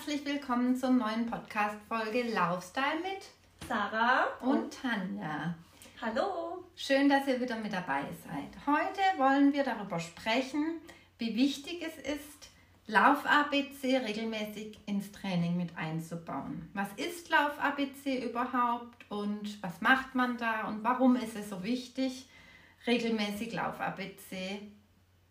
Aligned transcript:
herzlich 0.00 0.24
willkommen 0.24 0.74
zur 0.76 0.88
neuen 0.88 1.26
Podcast-Folge 1.26 2.22
Laufstyle 2.32 3.00
mit 3.02 3.68
Sarah 3.68 4.28
und 4.40 4.72
Tanja. 4.72 5.54
Hallo! 6.00 6.64
Schön, 6.74 7.10
dass 7.10 7.28
ihr 7.28 7.38
wieder 7.38 7.56
mit 7.56 7.74
dabei 7.74 8.04
seid. 8.24 8.66
Heute 8.66 9.18
wollen 9.18 9.52
wir 9.52 9.62
darüber 9.62 10.00
sprechen, 10.00 10.80
wie 11.18 11.36
wichtig 11.36 11.82
es 11.82 11.98
ist, 11.98 12.48
Lauf-ABC 12.86 13.98
regelmäßig 13.98 14.78
ins 14.86 15.12
Training 15.12 15.58
mit 15.58 15.76
einzubauen. 15.76 16.70
Was 16.72 16.88
ist 16.96 17.28
Lauf-ABC 17.28 18.24
überhaupt 18.24 19.04
und 19.10 19.62
was 19.62 19.82
macht 19.82 20.14
man 20.14 20.38
da 20.38 20.66
und 20.66 20.82
warum 20.82 21.16
ist 21.16 21.36
es 21.36 21.50
so 21.50 21.62
wichtig, 21.62 22.26
regelmäßig 22.86 23.52
Lauf-ABC 23.52 24.62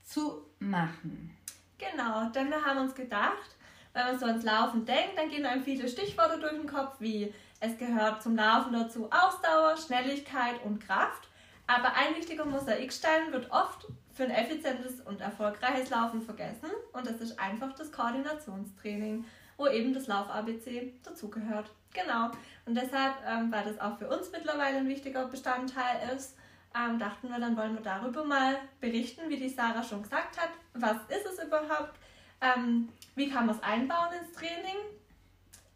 zu 0.03 0.45
machen? 0.59 1.35
Genau, 1.79 2.29
denn 2.29 2.51
wir 2.51 2.63
haben 2.63 2.81
uns 2.81 2.93
gedacht, 2.93 3.55
wenn 3.93 4.05
man 4.05 4.20
so 4.20 4.25
ans 4.25 4.43
Laufen 4.43 4.85
denkt, 4.85 5.17
dann 5.17 5.29
gehen 5.29 5.45
einem 5.45 5.63
viele 5.63 5.88
Stichworte 5.88 6.39
durch 6.39 6.53
den 6.53 6.67
Kopf, 6.67 6.95
wie 6.99 7.34
es 7.59 7.77
gehört 7.77 8.23
zum 8.23 8.35
Laufen 8.35 8.73
dazu 8.73 9.09
Ausdauer, 9.11 9.75
Schnelligkeit 9.77 10.63
und 10.63 10.85
Kraft. 10.85 11.27
Aber 11.67 11.94
ein 11.95 12.16
wichtiger 12.16 12.45
Mosaikstein 12.45 13.31
wird 13.31 13.52
oft 13.52 13.88
für 14.11 14.23
ein 14.23 14.31
effizientes 14.31 15.02
und 15.02 15.21
erfolgreiches 15.21 15.89
Laufen 15.89 16.21
vergessen 16.21 16.70
und 16.94 17.07
das 17.07 17.21
ist 17.21 17.39
einfach 17.39 17.73
das 17.73 17.91
Koordinationstraining, 17.91 19.25
wo 19.57 19.67
eben 19.67 19.94
das 19.94 20.08
Lauf-ABC 20.08 20.94
dazugehört. 21.03 21.69
Genau. 21.94 22.31
Und 22.66 22.75
deshalb, 22.75 23.16
ähm, 23.27 23.52
weil 23.52 23.63
das 23.63 23.80
auch 23.80 23.97
für 23.97 24.08
uns 24.09 24.31
mittlerweile 24.31 24.77
ein 24.77 24.88
wichtiger 24.88 25.25
Bestandteil 25.27 26.16
ist, 26.16 26.35
ähm, 26.75 26.99
dachten 26.99 27.30
wir, 27.30 27.39
dann 27.39 27.58
wollen 27.58 27.73
wir 27.73 27.81
darüber 27.81 28.23
mal 28.23 28.58
berichten, 28.80 29.30
wie 29.30 29.38
die 29.38 29.50
Sarah 29.50 29.83
schon 29.83 30.03
gesagt 30.03 30.39
hat. 30.39 30.50
Was 30.73 30.97
ist 31.09 31.25
es 31.25 31.44
überhaupt? 31.44 31.97
Ähm, 32.41 32.89
wie 33.15 33.29
kann 33.29 33.45
man 33.45 33.55
es 33.55 33.63
einbauen 33.63 34.13
ins 34.21 34.31
Training? 34.33 34.77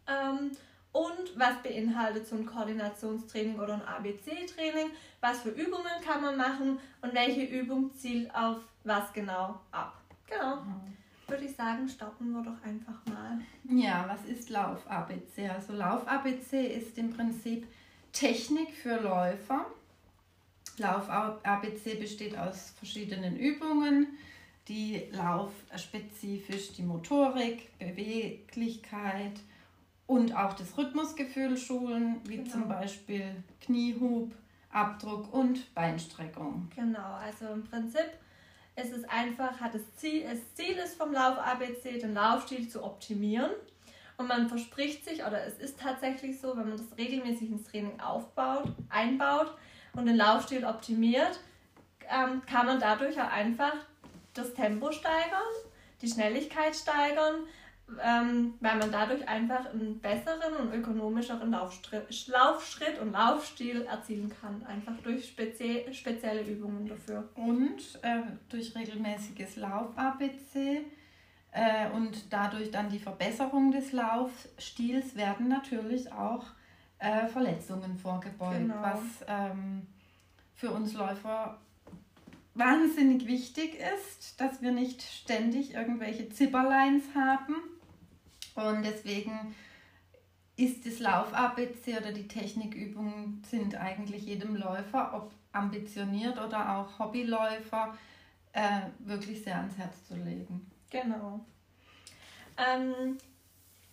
Ähm, 0.06 0.50
und 0.92 1.38
was 1.38 1.60
beinhaltet 1.62 2.26
so 2.26 2.36
ein 2.36 2.46
Koordinationstraining 2.46 3.58
oder 3.58 3.74
ein 3.74 3.82
ABC-Training? 3.82 4.90
Was 5.20 5.42
für 5.42 5.50
Übungen 5.50 6.00
kann 6.06 6.22
man 6.22 6.36
machen 6.36 6.78
und 7.02 7.14
welche 7.14 7.42
Übung 7.42 7.92
zielt 7.96 8.32
auf 8.34 8.58
was 8.84 9.12
genau 9.12 9.60
ab? 9.72 10.00
Genau. 10.28 10.56
Mhm. 10.56 10.94
Würde 11.26 11.44
ich 11.44 11.56
sagen, 11.56 11.88
starten 11.88 12.30
wir 12.32 12.42
doch 12.42 12.62
einfach 12.62 13.04
mal. 13.06 13.40
Ja, 13.64 14.04
was 14.06 14.24
ist 14.26 14.50
Lauf-ABC? 14.50 15.48
Also 15.48 15.72
Lauf-ABC 15.72 16.66
ist 16.66 16.98
im 16.98 17.12
Prinzip 17.12 17.66
Technik 18.12 18.74
für 18.74 19.00
Läufer. 19.00 19.66
Lauf-ABC 20.76 21.96
besteht 21.96 22.36
aus 22.36 22.74
verschiedenen 22.78 23.36
Übungen, 23.36 24.18
die 24.68 25.02
laufspezifisch 25.12 26.72
die 26.72 26.82
Motorik, 26.82 27.78
Beweglichkeit, 27.78 29.40
und 30.06 30.36
auch 30.36 30.52
das 30.52 30.76
Rhythmusgefühl 30.76 31.56
schulen, 31.56 32.20
wie 32.24 32.36
genau. 32.36 32.50
zum 32.50 32.68
Beispiel 32.68 33.42
Kniehub, 33.60 34.34
Abdruck 34.70 35.32
und 35.32 35.74
Beinstreckung. 35.74 36.68
Genau, 36.74 37.14
also 37.14 37.46
im 37.46 37.64
Prinzip 37.64 38.10
ist 38.76 38.92
es 38.92 39.04
einfach, 39.04 39.60
hat 39.60 39.74
das 39.74 39.94
Ziel, 39.96 40.24
das 40.24 40.54
Ziel 40.54 40.76
ist 40.76 40.96
vom 40.96 41.12
Lauf 41.12 41.38
ABC, 41.38 41.98
den 41.98 42.14
Laufstil 42.14 42.68
zu 42.68 42.82
optimieren. 42.82 43.50
Und 44.16 44.28
man 44.28 44.48
verspricht 44.48 45.04
sich, 45.04 45.24
oder 45.24 45.44
es 45.44 45.58
ist 45.58 45.80
tatsächlich 45.80 46.40
so, 46.40 46.56
wenn 46.56 46.68
man 46.68 46.78
das 46.78 46.96
regelmäßig 46.96 47.50
ins 47.50 47.64
Training 47.64 47.98
aufbaut, 47.98 48.72
einbaut 48.88 49.56
und 49.94 50.06
den 50.06 50.16
Laufstil 50.16 50.64
optimiert, 50.64 51.40
ähm, 52.08 52.42
kann 52.46 52.66
man 52.66 52.78
dadurch 52.78 53.20
auch 53.20 53.30
einfach 53.30 53.74
das 54.34 54.54
Tempo 54.54 54.92
steigern, 54.92 55.40
die 56.02 56.08
Schnelligkeit 56.08 56.74
steigern, 56.74 57.46
ähm, 58.02 58.54
weil 58.60 58.76
man 58.78 58.90
dadurch 58.90 59.26
einfach 59.28 59.66
einen 59.66 60.00
besseren 60.00 60.56
und 60.58 60.72
ökonomischeren 60.72 61.50
Laufschritt, 61.50 62.26
Laufschritt 62.28 62.98
und 63.00 63.12
Laufstil 63.12 63.82
erzielen 63.82 64.32
kann. 64.40 64.64
Einfach 64.66 64.96
durch 65.02 65.28
spezie 65.28 65.92
spezielle 65.92 66.42
Übungen 66.42 66.86
dafür. 66.86 67.28
Und 67.34 67.98
äh, 68.02 68.22
durch 68.48 68.74
regelmäßiges 68.74 69.56
Lauf-ABC 69.56 70.84
äh, 71.52 71.90
und 71.90 72.32
dadurch 72.32 72.70
dann 72.70 72.88
die 72.88 72.98
Verbesserung 72.98 73.70
des 73.70 73.92
Laufstils 73.92 75.14
werden 75.14 75.48
natürlich 75.48 76.10
auch 76.10 76.46
äh, 76.98 77.26
Verletzungen 77.28 77.98
vorgebeugt, 77.98 78.58
genau. 78.58 78.82
was 78.82 79.24
ähm, 79.28 79.86
für 80.54 80.70
uns 80.70 80.94
Läufer 80.94 81.58
wahnsinnig 82.54 83.26
wichtig 83.26 83.78
ist, 83.96 84.40
dass 84.40 84.62
wir 84.62 84.72
nicht 84.72 85.02
ständig 85.02 85.74
irgendwelche 85.74 86.28
Zipperlines 86.28 87.02
haben 87.14 87.56
und 88.54 88.84
deswegen 88.84 89.54
ist 90.56 90.86
das 90.86 91.00
Lauf-ABC 91.00 91.98
oder 91.98 92.12
die 92.12 92.28
Technikübungen 92.28 93.42
sind 93.48 93.74
eigentlich 93.74 94.24
jedem 94.24 94.56
Läufer, 94.56 95.12
ob 95.14 95.32
ambitioniert 95.52 96.38
oder 96.38 96.76
auch 96.76 96.98
Hobbyläufer, 96.98 97.96
äh, 98.52 98.80
wirklich 99.00 99.42
sehr 99.42 99.56
ans 99.56 99.76
Herz 99.76 100.06
zu 100.06 100.14
legen. 100.14 100.70
Genau. 100.90 101.40
Ähm, 102.56 103.18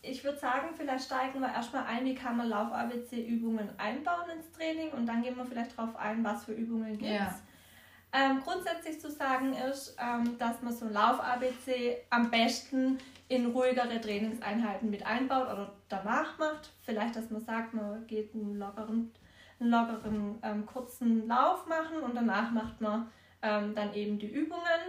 ich 0.03 0.23
würde 0.23 0.37
sagen, 0.37 0.69
vielleicht 0.75 1.05
steigen 1.05 1.39
wir 1.39 1.51
erstmal 1.51 1.85
ein, 1.85 2.05
wie 2.05 2.15
kann 2.15 2.37
man 2.37 2.49
Lauf-ABC-Übungen 2.49 3.69
einbauen 3.79 4.29
ins 4.35 4.51
Training 4.51 4.91
und 4.91 5.05
dann 5.05 5.23
gehen 5.23 5.35
wir 5.35 5.45
vielleicht 5.45 5.77
darauf 5.77 5.95
ein, 5.95 6.23
was 6.23 6.45
für 6.45 6.53
Übungen 6.53 6.97
gibt 6.97 7.03
es. 7.03 7.09
Ja. 7.09 7.39
Ähm, 8.13 8.41
grundsätzlich 8.43 8.99
zu 8.99 9.09
sagen 9.09 9.53
ist, 9.53 9.95
ähm, 9.97 10.37
dass 10.37 10.61
man 10.61 10.73
so 10.73 10.85
ein 10.85 10.93
Lauf-ABC 10.93 11.97
am 12.09 12.29
besten 12.29 12.97
in 13.29 13.51
ruhigere 13.51 14.01
Trainingseinheiten 14.01 14.89
mit 14.89 15.05
einbaut 15.05 15.45
oder 15.45 15.73
danach 15.87 16.37
macht. 16.37 16.71
Vielleicht, 16.81 17.15
dass 17.15 17.29
man 17.29 17.41
sagt, 17.41 17.73
man 17.73 18.05
geht 18.07 18.33
einen 18.33 18.59
lockeren, 18.59 19.11
lockeren 19.59 20.39
ähm, 20.43 20.65
kurzen 20.65 21.27
Lauf 21.27 21.65
machen 21.67 21.99
und 22.03 22.13
danach 22.13 22.51
macht 22.51 22.81
man 22.81 23.09
ähm, 23.41 23.73
dann 23.75 23.93
eben 23.93 24.19
die 24.19 24.29
Übungen. 24.29 24.81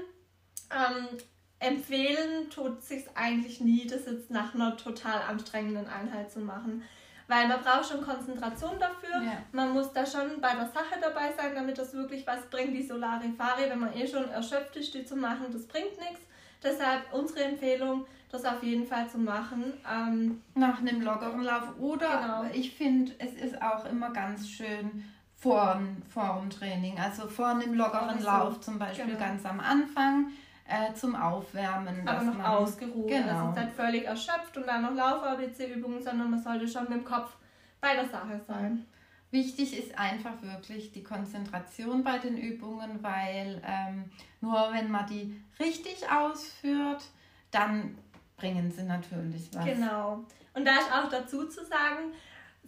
Ähm, 0.71 1.19
empfehlen 1.61 2.51
tut 2.51 2.83
sich 2.83 3.05
eigentlich 3.15 3.61
nie, 3.61 3.87
das 3.87 4.07
jetzt 4.07 4.31
nach 4.31 4.55
einer 4.55 4.77
total 4.77 5.23
anstrengenden 5.23 5.87
Einheit 5.87 6.33
zu 6.33 6.41
machen. 6.41 6.83
Weil 7.33 7.49
man 7.49 7.63
braucht 7.63 7.89
schon 7.89 8.03
Konzentration 8.03 8.79
dafür. 8.79 9.23
Ja. 9.25 9.39
Man 9.53 9.73
muss 9.73 9.91
da 9.95 10.05
schon 10.05 10.39
bei 10.43 10.55
der 10.55 10.67
Sache 10.67 11.01
dabei 11.01 11.33
sein, 11.35 11.55
damit 11.55 11.79
das 11.79 11.95
wirklich 11.95 12.27
was 12.27 12.43
bringt. 12.51 12.75
Die 12.75 12.83
Solarifari, 12.83 13.71
wenn 13.71 13.79
man 13.79 13.97
eh 13.97 14.07
schon 14.07 14.29
erschöpft 14.29 14.77
ist, 14.77 14.93
die 14.93 15.07
zu 15.07 15.17
machen, 15.17 15.47
das 15.51 15.67
bringt 15.67 15.99
nichts. 15.99 16.21
Deshalb 16.63 17.11
unsere 17.11 17.45
Empfehlung, 17.45 18.05
das 18.31 18.45
auf 18.45 18.63
jeden 18.63 18.87
Fall 18.87 19.09
zu 19.09 19.17
machen. 19.17 19.73
Ähm, 19.91 20.43
Nach 20.55 20.79
einem 20.79 21.01
lockeren 21.01 21.43
Lauf. 21.43 21.69
Oder 21.81 22.21
genau. 22.21 22.45
ich 22.53 22.75
finde, 22.75 23.13
es 23.19 23.33
ist 23.33 23.63
auch 23.63 23.87
immer 23.87 24.11
ganz 24.11 24.47
schön 24.47 25.03
vor, 25.35 25.81
vor 26.13 26.39
dem 26.39 26.51
Training. 26.51 26.99
Also 26.99 27.29
vor 27.29 27.49
einem 27.49 27.73
lockeren 27.73 28.21
so. 28.21 28.27
Lauf 28.27 28.61
zum 28.61 28.79
Beispiel 28.79 29.07
genau. 29.07 29.19
ganz 29.19 29.47
am 29.47 29.59
Anfang. 29.59 30.27
Äh, 30.65 30.95
zum 30.95 31.17
Aufwärmen. 31.17 32.07
Aber 32.07 32.23
noch 32.23 32.35
man, 32.35 32.47
ausgeruht. 32.47 33.09
Genau. 33.09 33.47
Also 33.47 33.51
ist 33.51 33.59
halt 33.59 33.73
völlig 33.73 34.05
erschöpft 34.05 34.57
und 34.57 34.67
dann 34.67 34.83
noch 34.83 34.95
Lauf-ABC-Übungen, 34.95 36.03
sondern 36.03 36.31
man 36.31 36.41
sollte 36.41 36.69
schon 36.69 36.85
mit 36.85 36.93
dem 36.93 37.05
Kopf 37.05 37.37
bei 37.81 37.95
der 37.95 38.09
Sache 38.09 38.41
sein. 38.47 38.87
Wichtig 39.33 39.77
ist 39.77 39.99
einfach 39.99 40.41
wirklich 40.43 40.93
die 40.93 41.03
Konzentration 41.03 42.05
bei 42.05 42.19
den 42.19 42.37
Übungen, 42.37 43.03
weil 43.03 43.61
ähm, 43.67 44.11
nur 44.41 44.69
wenn 44.73 44.91
man 44.91 45.07
die 45.07 45.43
richtig 45.59 46.09
ausführt, 46.11 47.03
dann 47.51 47.97
bringen 48.37 48.71
sie 48.71 48.83
natürlich 48.83 49.49
was. 49.55 49.65
Genau. 49.65 50.25
Und 50.55 50.67
da 50.67 50.73
ist 50.73 50.93
auch 50.93 51.09
dazu 51.09 51.49
zu 51.49 51.65
sagen, 51.65 52.13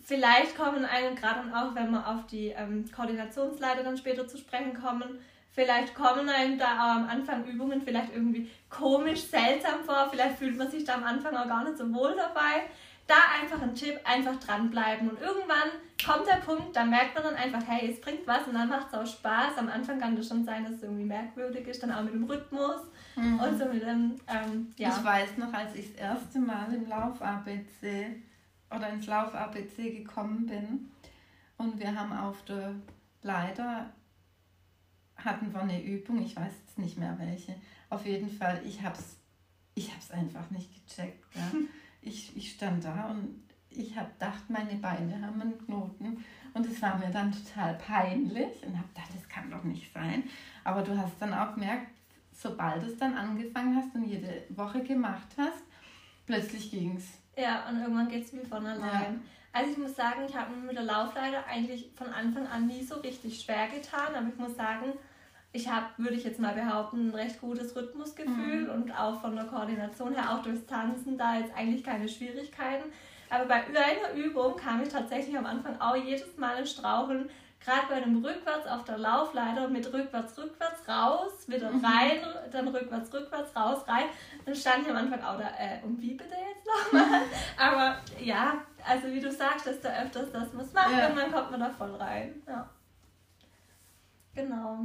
vielleicht 0.03 0.57
kommen 0.57 0.85
einem 0.85 1.15
gerade 1.15 1.41
auch, 1.55 1.75
wenn 1.75 1.91
wir 1.91 2.09
auf 2.09 2.27
die 2.27 2.49
ähm, 2.49 2.85
Koordinationsleiter 2.91 3.83
dann 3.83 3.97
später 3.97 4.27
zu 4.27 4.39
sprechen 4.39 4.75
kommen, 4.75 5.21
vielleicht 5.55 5.95
kommen 5.95 6.29
einem 6.29 6.59
da 6.59 6.67
auch 6.67 6.97
am 6.97 7.09
Anfang 7.09 7.45
Übungen 7.45 7.81
vielleicht 7.83 8.13
irgendwie 8.13 8.51
komisch, 8.69 9.23
seltsam 9.23 9.85
vor, 9.85 10.09
vielleicht 10.11 10.39
fühlt 10.39 10.59
man 10.59 10.71
sich 10.71 10.85
da 10.85 10.95
am 10.95 11.05
Anfang 11.05 11.35
auch 11.37 11.49
gar 11.49 11.65
nicht 11.65 11.79
so 11.79 11.93
wohl 11.93 12.15
dabei. 12.17 12.65
Da 13.07 13.15
einfach 13.41 13.61
ein 13.61 13.75
Tipp, 13.75 14.01
einfach 14.05 14.37
dranbleiben 14.37 15.11
und 15.11 15.21
irgendwann 15.21 15.71
kommt 16.05 16.27
der 16.27 16.37
Punkt, 16.37 16.75
da 16.75 16.85
merkt 16.85 17.15
man 17.15 17.25
dann 17.25 17.37
einfach, 17.37 17.63
hey, 17.67 17.91
es 17.91 18.01
bringt 18.01 18.27
was 18.27 18.47
und 18.47 18.55
dann 18.55 18.69
macht 18.69 18.89
es 18.89 18.95
auch 18.95 19.07
Spaß. 19.07 19.59
Am 19.59 19.69
Anfang 19.69 20.01
kann 20.01 20.17
das 20.17 20.29
schon 20.29 20.45
sein, 20.45 20.65
dass 20.65 20.75
es 20.75 20.83
irgendwie 20.83 21.05
merkwürdig 21.05 21.67
ist, 21.69 21.83
dann 21.83 21.93
auch 21.93 22.03
mit 22.03 22.15
dem 22.15 22.25
Rhythmus 22.25 22.81
mhm. 23.15 23.39
und 23.41 23.59
so 23.59 23.67
mit 23.67 23.83
dem, 23.83 24.17
ähm, 24.27 24.73
ja. 24.77 24.89
Ich 24.89 25.05
weiß 25.05 25.37
noch, 25.37 25.53
als 25.53 25.75
ich 25.75 25.93
das 25.93 26.01
erste 26.01 26.39
Mal 26.39 26.73
im 26.73 26.89
Lauf-ABC 26.89 28.23
oder 28.75 28.89
ins 28.89 29.07
Lauf-ABC 29.07 29.91
gekommen 29.91 30.47
bin 30.47 30.91
und 31.59 31.79
wir 31.79 31.95
haben 31.95 32.13
auf 32.13 32.43
der 32.45 32.75
Leiter 33.23 33.91
hatten 35.17 35.53
wir 35.53 35.61
eine 35.61 35.83
Übung, 35.83 36.23
ich 36.23 36.37
weiß 36.37 36.53
jetzt 36.67 36.79
nicht 36.79 36.99
mehr 36.99 37.19
welche. 37.19 37.55
Auf 37.91 38.05
jeden 38.07 38.31
Fall, 38.31 38.61
ich 38.65 38.83
habe 38.83 38.97
es 38.97 39.17
ich 39.75 39.93
hab's 39.93 40.11
einfach 40.11 40.51
nicht 40.51 40.71
gecheckt. 40.87 41.25
Ja. 41.35 41.51
Ich, 42.07 42.37
ich 42.37 42.53
stand 42.53 42.85
da 42.85 43.07
und 43.07 43.43
ich 43.71 43.97
habe 43.97 44.11
gedacht, 44.13 44.51
meine 44.51 44.75
Beine 44.75 45.23
haben 45.23 45.41
einen 45.41 45.57
Knoten. 45.57 46.23
Und 46.53 46.67
es 46.67 46.83
war 46.83 46.99
mir 46.99 47.09
dann 47.09 47.33
total 47.33 47.77
peinlich 47.79 48.63
und 48.63 48.77
habe 48.77 48.89
gedacht, 48.89 49.09
das 49.15 49.27
kann 49.27 49.51
doch 49.51 49.65
nicht 49.65 49.91
sein. 49.91 50.25
Aber 50.65 50.83
du 50.83 50.95
hast 50.95 51.15
dann 51.19 51.33
auch 51.33 51.55
gemerkt, 51.55 51.87
sobald 52.31 52.83
du 52.83 52.89
es 52.89 52.99
dann 52.99 53.15
angefangen 53.15 53.75
hast 53.75 53.95
und 53.95 54.05
jede 54.05 54.43
Woche 54.51 54.83
gemacht 54.83 55.29
hast, 55.39 55.63
plötzlich 56.27 56.71
ging 56.71 56.97
es. 56.99 57.07
Ja, 57.43 57.67
und 57.71 57.81
irgendwann 57.81 58.09
geht 58.11 58.27
es 58.27 58.35
wie 58.35 58.45
von 58.45 58.67
allein. 58.67 59.15
Ja. 59.15 59.21
Also 59.55 59.71
ich 59.71 59.79
muss 59.79 59.95
sagen, 59.95 60.23
ich 60.29 60.37
habe 60.37 60.53
mir 60.53 60.67
mit 60.67 60.77
der 60.77 60.83
Laufleiter 60.83 61.47
eigentlich 61.47 61.89
von 61.95 62.09
Anfang 62.09 62.49
an 62.49 62.67
nie 62.67 62.83
so 62.83 62.97
richtig 62.97 63.41
schwer 63.41 63.69
getan, 63.69 64.13
aber 64.17 64.27
ich 64.29 64.37
muss 64.37 64.57
sagen, 64.57 64.95
ich 65.53 65.71
habe, 65.71 65.87
würde 65.97 66.17
ich 66.17 66.25
jetzt 66.25 66.41
mal 66.41 66.55
behaupten, 66.55 67.11
ein 67.11 67.15
recht 67.15 67.41
gutes 67.41 67.77
Rhythmusgefühl 67.77 68.65
mhm. 68.65 68.71
und 68.71 68.91
auch 68.91 69.21
von 69.21 69.37
der 69.37 69.45
Koordination 69.45 70.13
her, 70.13 70.33
auch 70.33 70.43
durchs 70.43 70.67
Tanzen, 70.67 71.17
da 71.17 71.39
jetzt 71.39 71.55
eigentlich 71.57 71.85
keine 71.85 72.09
Schwierigkeiten. 72.09 72.91
Aber 73.31 73.45
bei 73.45 73.65
einer 73.65 74.13
Übung 74.17 74.57
kam 74.57 74.83
ich 74.83 74.89
tatsächlich 74.89 75.39
am 75.39 75.47
Anfang 75.47 75.81
auch 75.81 75.95
jedes 75.95 76.37
Mal 76.37 76.59
in 76.59 76.67
Straucheln, 76.67 77.31
gerade 77.65 77.87
bei 77.89 78.01
dem 78.01 78.25
Rückwärts 78.25 78.67
auf 78.67 78.83
der 78.83 78.99
Laufleiter 78.99 79.69
mit 79.69 79.87
rückwärts, 79.93 80.37
rückwärts, 80.37 80.89
raus, 80.89 81.49
wieder 81.49 81.71
mhm. 81.71 81.85
rein, 81.85 82.19
dann 82.51 82.67
rückwärts, 82.67 83.13
rückwärts, 83.13 83.55
raus, 83.55 83.87
rein. 83.87 84.07
Dann 84.45 84.57
stand 84.57 84.83
ich 84.83 84.91
am 84.91 84.97
Anfang 84.97 85.23
auch 85.23 85.39
da, 85.39 85.49
äh, 85.59 85.81
und 85.85 86.03
wie 86.03 86.15
bitte 86.15 86.35
jetzt 86.35 86.67
nochmal? 86.67 87.23
Aber 87.57 87.97
ja, 88.21 88.59
also 88.87 89.09
wie 89.09 89.21
du 89.21 89.31
sagst, 89.31 89.67
desto 89.67 89.89
öfters 89.89 90.31
das 90.33 90.53
muss 90.53 90.73
man 90.73 90.93
ja. 90.93 91.09
irgendwann 91.09 91.33
kommt 91.33 91.51
man 91.51 91.61
da 91.61 91.71
voll 91.71 91.95
rein. 91.97 92.43
Ja. 92.47 92.69
Genau. 94.35 94.79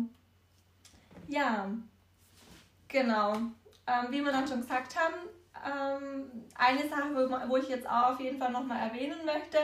Ja, 1.27 1.69
genau. 2.87 3.33
Ähm, 3.33 4.07
wie 4.09 4.21
wir 4.21 4.31
dann 4.31 4.47
schon 4.47 4.61
gesagt 4.61 4.95
haben, 4.97 5.15
ähm, 5.65 6.45
eine 6.55 6.87
Sache, 6.87 7.13
wo, 7.13 7.49
wo 7.49 7.57
ich 7.57 7.69
jetzt 7.69 7.89
auch 7.89 8.13
auf 8.13 8.19
jeden 8.19 8.37
Fall 8.37 8.51
nochmal 8.51 8.89
erwähnen 8.89 9.25
möchte, 9.25 9.57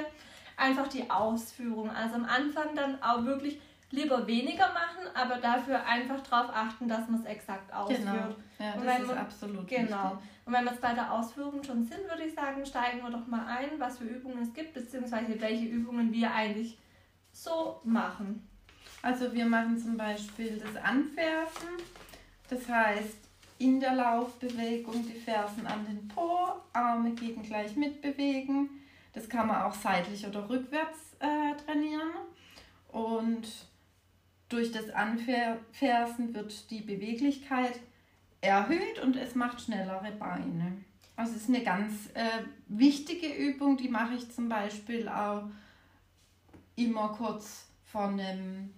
einfach 0.58 0.88
die 0.88 1.10
Ausführung. 1.10 1.90
Also 1.92 2.16
am 2.16 2.26
Anfang 2.26 2.76
dann 2.76 3.02
auch 3.02 3.24
wirklich 3.26 3.62
lieber 3.92 4.26
weniger 4.28 4.68
machen, 4.68 5.08
aber 5.14 5.38
dafür 5.38 5.86
einfach 5.86 6.22
darauf 6.22 6.50
achten, 6.54 6.88
dass 6.88 7.08
man 7.08 7.22
es 7.22 7.26
exakt 7.26 7.74
ausführt. 7.74 8.00
Genau. 8.00 8.36
Ja, 8.60 8.74
und 8.74 8.86
das 8.86 9.00
ist 9.00 9.08
man, 9.08 9.18
absolut 9.18 9.68
Genau. 9.68 10.04
Wichtig. 10.04 10.20
Und 10.46 10.54
wenn 10.54 10.64
wir 10.64 10.72
jetzt 10.72 10.82
bei 10.82 10.94
der 10.94 11.12
Ausführung 11.12 11.64
schon 11.64 11.84
sind, 11.84 12.10
würde 12.10 12.24
ich 12.24 12.34
sagen, 12.34 12.66
steigen 12.66 13.02
wir 13.02 13.10
doch 13.10 13.26
mal 13.28 13.46
ein, 13.48 13.80
was 13.80 13.98
für 13.98 14.06
Übungen 14.06 14.44
es 14.44 14.54
gibt, 14.54 14.74
beziehungsweise 14.74 15.40
welche 15.40 15.66
Übungen 15.66 16.12
wir 16.12 16.32
eigentlich 16.34 16.78
so 17.32 17.82
machen. 17.84 18.48
Also 19.02 19.34
wir 19.34 19.46
machen 19.46 19.78
zum 19.78 19.98
Beispiel 19.98 20.58
das 20.58 20.84
Anfersen. 20.84 21.70
Das 22.50 22.68
heißt, 22.68 23.18
in 23.58 23.80
der 23.80 23.96
Laufbewegung 23.96 25.06
die 25.06 25.20
Fersen 25.20 25.66
an 25.66 25.86
den 25.86 26.08
Po, 26.08 26.50
Arme 26.74 27.12
gegen 27.12 27.44
gleich 27.44 27.76
mitbewegen. 27.76 28.70
Das 29.14 29.30
kann 29.30 29.48
man 29.48 29.64
auch 29.64 29.74
seitlich 29.74 30.26
oder 30.28 30.50
rückwärts 30.50 31.16
äh, 31.20 31.56
trainieren. 31.66 32.10
Und 32.90 33.48
durch 34.50 34.72
das 34.72 34.90
Anfersen 34.90 36.34
wird 36.34 36.70
die 36.70 36.82
Beweglichkeit 36.82 37.80
erhöht 38.42 39.00
und 39.02 39.16
es 39.16 39.36
macht 39.36 39.62
schnellere 39.62 40.12
Beine. 40.20 40.78
Also 41.16 41.34
es 41.34 41.44
ist 41.44 41.50
eine 41.50 41.64
ganz 41.64 42.10
äh, 42.14 42.44
wichtige 42.68 43.28
Übung, 43.28 43.78
die 43.78 43.90
mache 43.90 44.16
ich 44.16 44.32
zum 44.32 44.50
Beispiel 44.50 45.08
auch 45.08 45.44
immer 46.76 47.10
kurz 47.10 47.68
vor 47.86 48.10
einem 48.10 48.74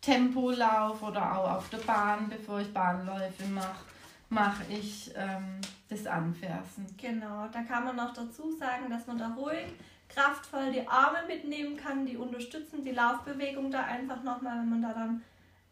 Tempolauf 0.00 1.02
oder 1.02 1.38
auch 1.38 1.56
auf 1.56 1.70
der 1.70 1.78
Bahn, 1.78 2.28
bevor 2.28 2.60
ich 2.60 2.72
Bahnläufe 2.72 3.44
mache 3.54 3.84
mache 4.30 4.62
ich 4.70 5.10
ähm, 5.16 5.60
das 5.88 6.06
Anfersen. 6.06 6.86
Genau, 6.96 7.48
da 7.52 7.62
kann 7.62 7.84
man 7.84 7.96
noch 7.96 8.14
dazu 8.14 8.52
sagen, 8.52 8.88
dass 8.88 9.06
man 9.06 9.18
da 9.18 9.34
ruhig, 9.34 9.66
kraftvoll 10.12 10.72
die 10.72 10.86
Arme 10.86 11.18
mitnehmen 11.26 11.76
kann, 11.76 12.04
die 12.04 12.16
unterstützen 12.16 12.84
die 12.84 12.92
Laufbewegung 12.92 13.70
da 13.70 13.84
einfach 13.84 14.22
nochmal, 14.22 14.58
wenn 14.58 14.70
man 14.70 14.82
da 14.82 14.92
dann 14.92 15.22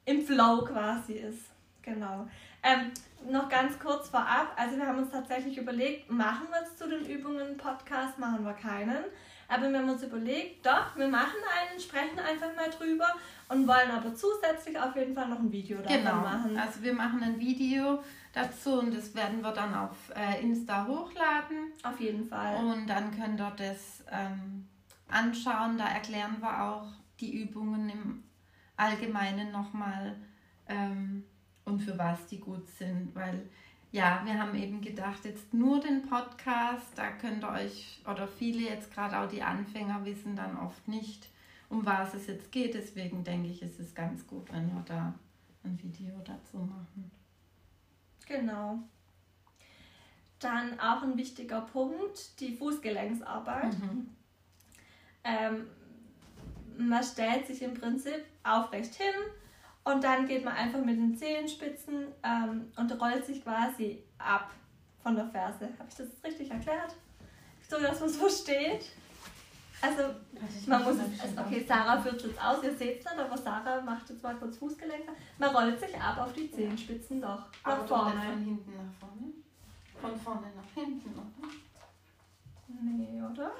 im 0.05 0.25
Flow 0.25 0.65
quasi 0.65 1.15
ist. 1.15 1.51
Genau. 1.83 2.29
Ähm, 2.63 2.93
noch 3.31 3.49
ganz 3.49 3.79
kurz 3.79 4.09
vorab, 4.09 4.53
also 4.57 4.77
wir 4.77 4.87
haben 4.87 4.99
uns 4.99 5.11
tatsächlich 5.11 5.57
überlegt, 5.57 6.11
machen 6.11 6.47
wir 6.51 6.61
jetzt 6.61 6.79
zu 6.79 6.89
den 6.89 7.05
Übungen 7.07 7.57
Podcast, 7.57 8.19
machen 8.19 8.45
wir 8.45 8.53
keinen. 8.53 9.05
Aber 9.51 9.71
wir 9.71 9.79
haben 9.79 9.89
uns 9.89 10.03
überlegt, 10.03 10.67
doch, 10.67 10.95
wir 10.97 11.09
machen 11.09 11.39
einen, 11.59 11.81
sprechen 11.81 12.19
einfach 12.19 12.55
mal 12.55 12.69
drüber 12.69 13.09
und 13.49 13.67
wollen 13.67 13.91
aber 13.91 14.15
zusätzlich 14.15 14.79
auf 14.79 14.95
jeden 14.95 15.15
Fall 15.15 15.29
noch 15.29 15.39
ein 15.39 15.51
Video 15.51 15.79
davon 15.79 15.97
genau. 15.97 16.17
machen. 16.17 16.59
Also 16.59 16.83
wir 16.83 16.93
machen 16.93 17.23
ein 17.23 17.41
Video 17.41 18.03
dazu 18.39 18.79
und 18.79 18.95
das 18.95 19.15
werden 19.15 19.43
wir 19.43 19.53
dann 19.53 19.75
auf 19.75 19.97
äh, 20.15 20.41
Insta 20.43 20.87
hochladen. 20.87 21.73
Auf 21.83 22.01
jeden 22.01 22.25
Fall. 22.25 22.57
Und 22.57 22.87
dann 22.87 23.11
könnt 23.11 23.41
ihr 23.41 23.53
das 23.57 24.05
ähm, 24.11 24.67
anschauen. 25.09 25.79
Da 25.79 25.89
erklären 25.89 26.37
wir 26.41 26.65
auch 26.65 26.93
die 27.21 27.43
Übungen 27.43 27.89
im 27.89 28.25
Allgemeinen 28.77 29.51
nochmal 29.51 30.17
ähm, 30.69 31.25
und 31.65 31.81
für 31.81 31.99
was 31.99 32.27
die 32.27 32.39
gut 32.39 32.69
sind, 32.69 33.15
weil 33.15 33.49
ja, 33.91 34.23
wir 34.25 34.39
haben 34.39 34.55
eben 34.55 34.83
gedacht, 34.83 35.25
jetzt 35.25 35.55
nur 35.55 35.81
den 35.81 36.03
Podcast, 36.03 36.87
da 36.95 37.11
könnt 37.11 37.43
ihr 37.43 37.51
euch 37.51 38.03
oder 38.07 38.29
viele 38.29 38.69
jetzt 38.69 38.93
gerade 38.93 39.19
auch 39.19 39.29
die 39.29 39.43
Anfänger 39.43 40.05
wissen 40.05 40.37
dann 40.37 40.59
oft 40.59 40.87
nicht, 40.87 41.31
um 41.71 41.87
was 41.87 42.13
es 42.13 42.27
jetzt 42.27 42.53
geht. 42.53 42.75
Deswegen 42.75 43.25
denke 43.25 43.49
ich, 43.49 43.63
ist 43.63 43.81
es 43.81 43.95
ganz 43.95 44.27
gut, 44.27 44.53
wenn 44.53 44.69
wir 44.69 44.83
da 44.87 45.15
ein 45.65 45.83
Video 45.83 46.15
dazu 46.23 46.59
machen. 46.59 47.11
Genau. 48.29 48.79
Dann 50.39 50.79
auch 50.79 51.03
ein 51.03 51.17
wichtiger 51.17 51.63
Punkt, 51.63 52.39
die 52.41 52.55
Fußgelenksarbeit. 52.55 53.79
Mhm. 53.79 54.15
Ähm, 55.25 55.67
man 56.77 57.03
stellt 57.03 57.47
sich 57.47 57.63
im 57.63 57.75
Prinzip 57.75 58.25
aufrecht 58.45 58.95
hin 58.95 59.15
und 59.83 60.05
dann 60.05 60.29
geht 60.29 60.45
man 60.45 60.55
einfach 60.55 60.79
mit 60.85 60.97
den 60.97 61.17
Zehenspitzen 61.17 62.07
ähm, 62.23 62.71
und 62.77 63.01
rollt 63.01 63.25
sich 63.25 63.43
quasi 63.43 64.05
ab 64.19 64.53
von 65.03 65.17
der 65.17 65.27
Ferse. 65.27 65.71
Habe 65.79 65.89
ich 65.89 65.97
das 65.97 66.09
richtig 66.23 66.51
erklärt? 66.51 66.95
So, 67.69 67.81
dass 67.81 68.01
man 68.01 68.09
so 68.09 68.29
steht. 68.29 68.85
Also, 69.81 70.03
man 70.67 70.83
muss 70.83 70.97
es, 70.97 71.39
okay, 71.39 71.65
Sarah 71.67 72.01
führt 72.01 72.17
es 72.17 72.25
jetzt 72.25 72.45
aus, 72.45 72.63
ihr 72.65 72.75
seht 72.75 72.99
es 72.99 73.05
nicht, 73.05 73.19
aber 73.19 73.39
Sarah 73.39 73.81
macht 73.81 74.09
jetzt 74.11 74.23
mal 74.23 74.35
kurz 74.35 74.59
Fußgelenke. 74.59 75.13
Man 75.39 75.55
rollt 75.55 75.79
sich 75.79 75.95
ab 75.97 76.19
auf 76.19 76.33
die 76.33 76.51
Zehenspitzen 76.51 77.21
doch, 77.21 77.47
nach 77.65 77.87
vorne. 77.87 78.21
Von 78.21 78.45
hinten 78.45 78.73
nach 78.77 78.99
vorne? 78.99 79.33
Von 80.01 80.21
vorne 80.21 80.47
nach 80.57 80.83
hinten, 80.83 81.13
oder? 81.13 81.49
Nee, 82.69 83.23
oder? 83.23 83.53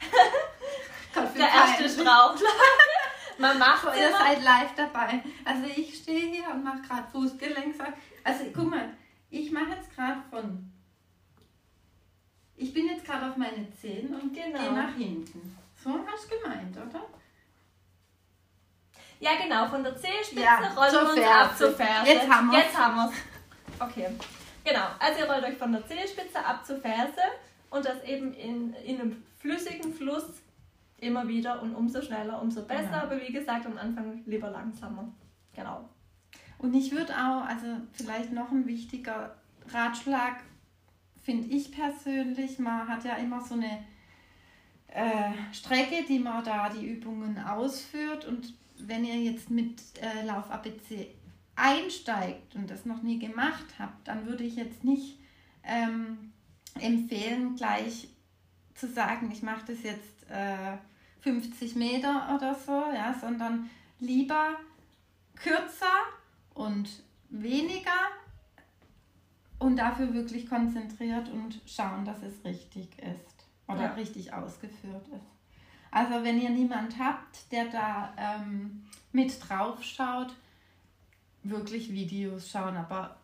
Der 1.36 1.48
erste 1.48 1.88
Strauchler. 1.88 2.48
Man 3.38 3.58
macht 3.58 3.88
es. 3.88 3.98
Ihr 3.98 4.10
seid 4.10 4.44
live 4.44 4.74
dabei. 4.76 5.22
Also 5.44 5.64
ich 5.74 5.96
stehe 5.96 6.30
hier 6.30 6.50
und 6.52 6.62
mache 6.62 6.82
gerade 6.82 7.10
Fußgelenk. 7.10 7.74
Also 8.22 8.44
guck 8.54 8.70
mal, 8.70 8.90
ich 9.30 9.50
mache 9.50 9.70
jetzt 9.70 9.94
gerade 9.94 10.20
von 10.30 10.69
ich 12.60 12.74
bin 12.74 12.86
jetzt 12.86 13.04
gerade 13.06 13.30
auf 13.30 13.36
meine 13.36 13.72
Zehen 13.72 14.14
und 14.14 14.34
genau. 14.34 14.58
gehe 14.58 14.72
nach 14.72 14.94
hinten. 14.94 15.56
So 15.82 15.98
hast 16.06 16.30
du 16.30 16.36
gemeint, 16.36 16.76
oder? 16.76 17.06
Ja, 19.18 19.30
genau. 19.42 19.66
Von 19.66 19.82
der 19.82 19.96
Zehenspitze 19.96 20.42
ja, 20.42 20.58
rollen 20.76 20.92
wir 20.92 21.10
uns 21.10 21.26
ab 21.26 21.56
zur 21.56 21.72
Ferse. 21.72 22.10
Jetzt 22.10 22.28
haben 22.28 22.50
wir 22.50 22.58
Jetzt 22.58 22.76
haben 22.76 22.96
wir 22.96 23.10
es. 23.10 23.80
Okay. 23.80 24.08
Genau. 24.62 24.86
Also 24.98 25.20
ihr 25.20 25.30
rollt 25.30 25.44
euch 25.44 25.56
von 25.56 25.72
der 25.72 25.86
Zehenspitze 25.86 26.44
ab 26.44 26.64
zur 26.66 26.80
Ferse 26.80 27.22
und 27.70 27.84
das 27.84 28.02
eben 28.04 28.34
in, 28.34 28.74
in 28.74 29.00
einem 29.00 29.24
flüssigen 29.38 29.94
Fluss 29.94 30.42
immer 30.98 31.26
wieder 31.26 31.62
und 31.62 31.74
umso 31.74 32.02
schneller, 32.02 32.42
umso 32.42 32.62
besser. 32.66 32.82
Genau. 32.82 33.02
Aber 33.04 33.20
wie 33.20 33.32
gesagt, 33.32 33.64
am 33.64 33.78
Anfang 33.78 34.22
lieber 34.26 34.50
langsamer. 34.50 35.10
Genau. 35.54 35.88
Und 36.58 36.74
ich 36.74 36.92
würde 36.92 37.14
auch, 37.14 37.42
also 37.46 37.66
vielleicht 37.92 38.32
noch 38.32 38.50
ein 38.50 38.66
wichtiger 38.66 39.34
Ratschlag 39.72 40.42
finde 41.22 41.48
ich 41.48 41.72
persönlich, 41.72 42.58
man 42.58 42.88
hat 42.88 43.04
ja 43.04 43.16
immer 43.16 43.40
so 43.40 43.54
eine 43.54 43.84
äh, 44.88 45.32
Strecke, 45.52 46.04
die 46.08 46.18
man 46.18 46.44
da 46.44 46.68
die 46.68 46.86
Übungen 46.86 47.38
ausführt. 47.38 48.26
Und 48.26 48.54
wenn 48.78 49.04
ihr 49.04 49.16
jetzt 49.16 49.50
mit 49.50 49.80
äh, 50.00 50.24
Lauf 50.24 50.50
ABC 50.50 51.14
einsteigt 51.56 52.54
und 52.54 52.70
das 52.70 52.86
noch 52.86 53.02
nie 53.02 53.18
gemacht 53.18 53.66
habt, 53.78 54.08
dann 54.08 54.26
würde 54.26 54.44
ich 54.44 54.56
jetzt 54.56 54.82
nicht 54.82 55.18
ähm, 55.64 56.32
empfehlen, 56.78 57.54
gleich 57.56 58.08
zu 58.74 58.88
sagen, 58.88 59.30
ich 59.30 59.42
mache 59.42 59.72
das 59.72 59.82
jetzt 59.82 60.30
äh, 60.30 60.78
50 61.20 61.76
Meter 61.76 62.34
oder 62.34 62.54
so, 62.54 62.72
ja, 62.94 63.14
sondern 63.20 63.68
lieber 63.98 64.56
kürzer 65.36 65.86
und 66.54 66.88
weniger 67.28 67.90
und 69.60 69.76
dafür 69.76 70.12
wirklich 70.12 70.48
konzentriert 70.48 71.28
und 71.28 71.60
schauen, 71.66 72.04
dass 72.04 72.22
es 72.22 72.44
richtig 72.44 72.88
ist 72.98 73.46
oder 73.68 73.82
ja. 73.82 73.92
richtig 73.92 74.32
ausgeführt 74.32 75.06
ist. 75.08 75.30
Also 75.92 76.24
wenn 76.24 76.40
ihr 76.40 76.50
niemand 76.50 76.98
habt, 76.98 77.50
der 77.52 77.66
da 77.66 78.12
ähm, 78.16 78.84
mit 79.12 79.32
drauf 79.48 79.82
schaut, 79.82 80.34
wirklich 81.42 81.92
Videos 81.92 82.50
schauen, 82.50 82.76
aber 82.76 83.16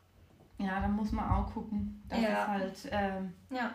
ja, 0.58 0.80
da 0.80 0.88
muss 0.88 1.12
man 1.12 1.28
auch 1.28 1.52
gucken, 1.52 2.02
dass 2.08 2.20
ja. 2.20 2.28
es 2.28 2.48
halt... 2.48 2.88
Ähm, 2.90 3.32
ja, 3.50 3.74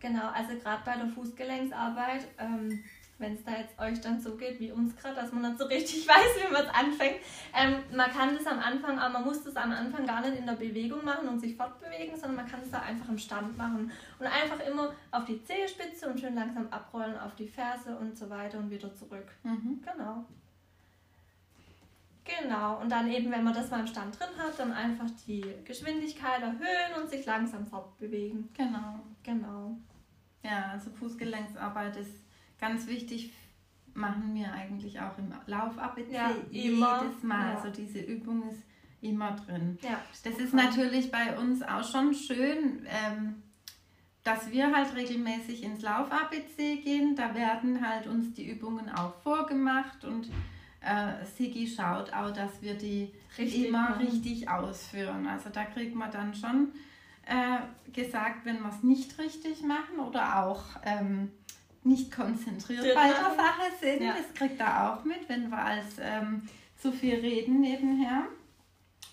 genau, 0.00 0.28
also 0.28 0.56
gerade 0.58 0.82
bei 0.84 0.96
der 0.96 1.08
Fußgelenksarbeit, 1.08 2.26
ähm, 2.38 2.82
wenn 3.22 3.34
es 3.34 3.44
da 3.44 3.52
jetzt 3.52 3.78
euch 3.78 4.00
dann 4.00 4.20
so 4.20 4.36
geht 4.36 4.60
wie 4.60 4.72
uns 4.72 4.94
gerade, 4.96 5.14
dass 5.14 5.32
man 5.32 5.42
nicht 5.42 5.58
so 5.58 5.64
richtig 5.64 6.06
weiß, 6.08 6.36
wie 6.36 6.52
man 6.52 6.62
es 6.62 6.68
anfängt. 6.68 7.16
Ähm, 7.54 7.76
man 7.96 8.10
kann 8.10 8.36
das 8.36 8.46
am 8.46 8.58
Anfang, 8.58 8.98
aber 8.98 9.14
man 9.14 9.24
muss 9.24 9.42
das 9.42 9.56
am 9.56 9.72
Anfang 9.72 10.04
gar 10.04 10.20
nicht 10.20 10.36
in 10.36 10.44
der 10.44 10.54
Bewegung 10.54 11.04
machen 11.04 11.28
und 11.28 11.40
sich 11.40 11.56
fortbewegen, 11.56 12.14
sondern 12.14 12.36
man 12.36 12.46
kann 12.46 12.60
es 12.62 12.70
da 12.70 12.80
einfach 12.80 13.08
im 13.08 13.18
Stand 13.18 13.56
machen. 13.56 13.90
Und 14.18 14.26
einfach 14.26 14.60
immer 14.66 14.92
auf 15.10 15.24
die 15.24 15.42
Zehespitze 15.42 16.10
und 16.10 16.20
schön 16.20 16.34
langsam 16.34 16.68
abrollen 16.70 17.18
auf 17.18 17.34
die 17.36 17.48
Ferse 17.48 17.96
und 17.96 18.18
so 18.18 18.28
weiter 18.28 18.58
und 18.58 18.70
wieder 18.70 18.94
zurück. 18.94 19.30
Mhm. 19.44 19.80
Genau. 19.82 20.26
Genau, 22.24 22.80
und 22.80 22.90
dann 22.90 23.10
eben, 23.10 23.32
wenn 23.32 23.42
man 23.42 23.54
das 23.54 23.70
mal 23.70 23.80
im 23.80 23.86
Stand 23.86 24.18
drin 24.18 24.28
hat, 24.38 24.56
dann 24.58 24.72
einfach 24.72 25.10
die 25.26 25.44
Geschwindigkeit 25.64 26.40
erhöhen 26.40 27.02
und 27.02 27.10
sich 27.10 27.26
langsam 27.26 27.66
fortbewegen. 27.66 28.48
Genau. 28.54 29.00
Genau. 29.24 29.76
Ja, 30.44 30.70
also 30.72 30.90
Fußgelenksarbeit 30.90 31.96
ist 31.96 32.21
ganz 32.62 32.86
wichtig, 32.86 33.32
machen 33.92 34.34
wir 34.34 34.52
eigentlich 34.52 34.98
auch 35.00 35.18
im 35.18 35.34
Lauf-ABC 35.46 36.12
ja, 36.12 36.30
jedes 36.50 37.22
Mal. 37.22 37.50
Ja. 37.50 37.56
Also 37.56 37.68
diese 37.70 37.98
Übung 37.98 38.48
ist 38.48 38.62
immer 39.02 39.32
drin. 39.32 39.78
Ja, 39.82 40.00
das 40.22 40.38
ist 40.38 40.54
natürlich 40.54 41.10
bei 41.10 41.36
uns 41.36 41.62
auch 41.62 41.84
schon 41.84 42.14
schön, 42.14 42.86
ähm, 42.86 43.42
dass 44.22 44.50
wir 44.52 44.72
halt 44.74 44.94
regelmäßig 44.94 45.64
ins 45.64 45.82
Lauf-ABC 45.82 46.76
gehen. 46.76 47.16
Da 47.16 47.34
werden 47.34 47.86
halt 47.86 48.06
uns 48.06 48.32
die 48.32 48.48
Übungen 48.48 48.88
auch 48.88 49.14
vorgemacht 49.22 50.04
und 50.04 50.28
äh, 50.80 51.24
Sigi 51.36 51.66
schaut 51.66 52.12
auch, 52.12 52.32
dass 52.32 52.62
wir 52.62 52.74
die 52.74 53.12
richtig 53.36 53.66
immer 53.66 53.90
machen. 53.90 54.06
richtig 54.06 54.48
ausführen. 54.48 55.26
Also 55.26 55.50
da 55.50 55.64
kriegt 55.64 55.96
man 55.96 56.12
dann 56.12 56.32
schon 56.32 56.68
äh, 57.26 57.90
gesagt, 57.92 58.44
wenn 58.44 58.60
wir 58.62 58.68
es 58.68 58.84
nicht 58.84 59.18
richtig 59.18 59.62
machen 59.62 59.98
oder 59.98 60.44
auch 60.44 60.64
ähm, 60.84 61.32
nicht 61.84 62.12
konzentriert 62.12 62.94
bei 62.94 63.08
der 63.08 63.34
Sache 63.36 63.72
sind. 63.80 64.02
Ja. 64.02 64.14
Das 64.14 64.32
kriegt 64.34 64.60
er 64.60 64.92
auch 64.92 65.04
mit, 65.04 65.28
wenn 65.28 65.50
wir 65.50 65.58
als 65.58 65.96
ähm, 66.00 66.48
zu 66.76 66.92
viel 66.92 67.16
reden 67.16 67.60
nebenher. 67.60 68.24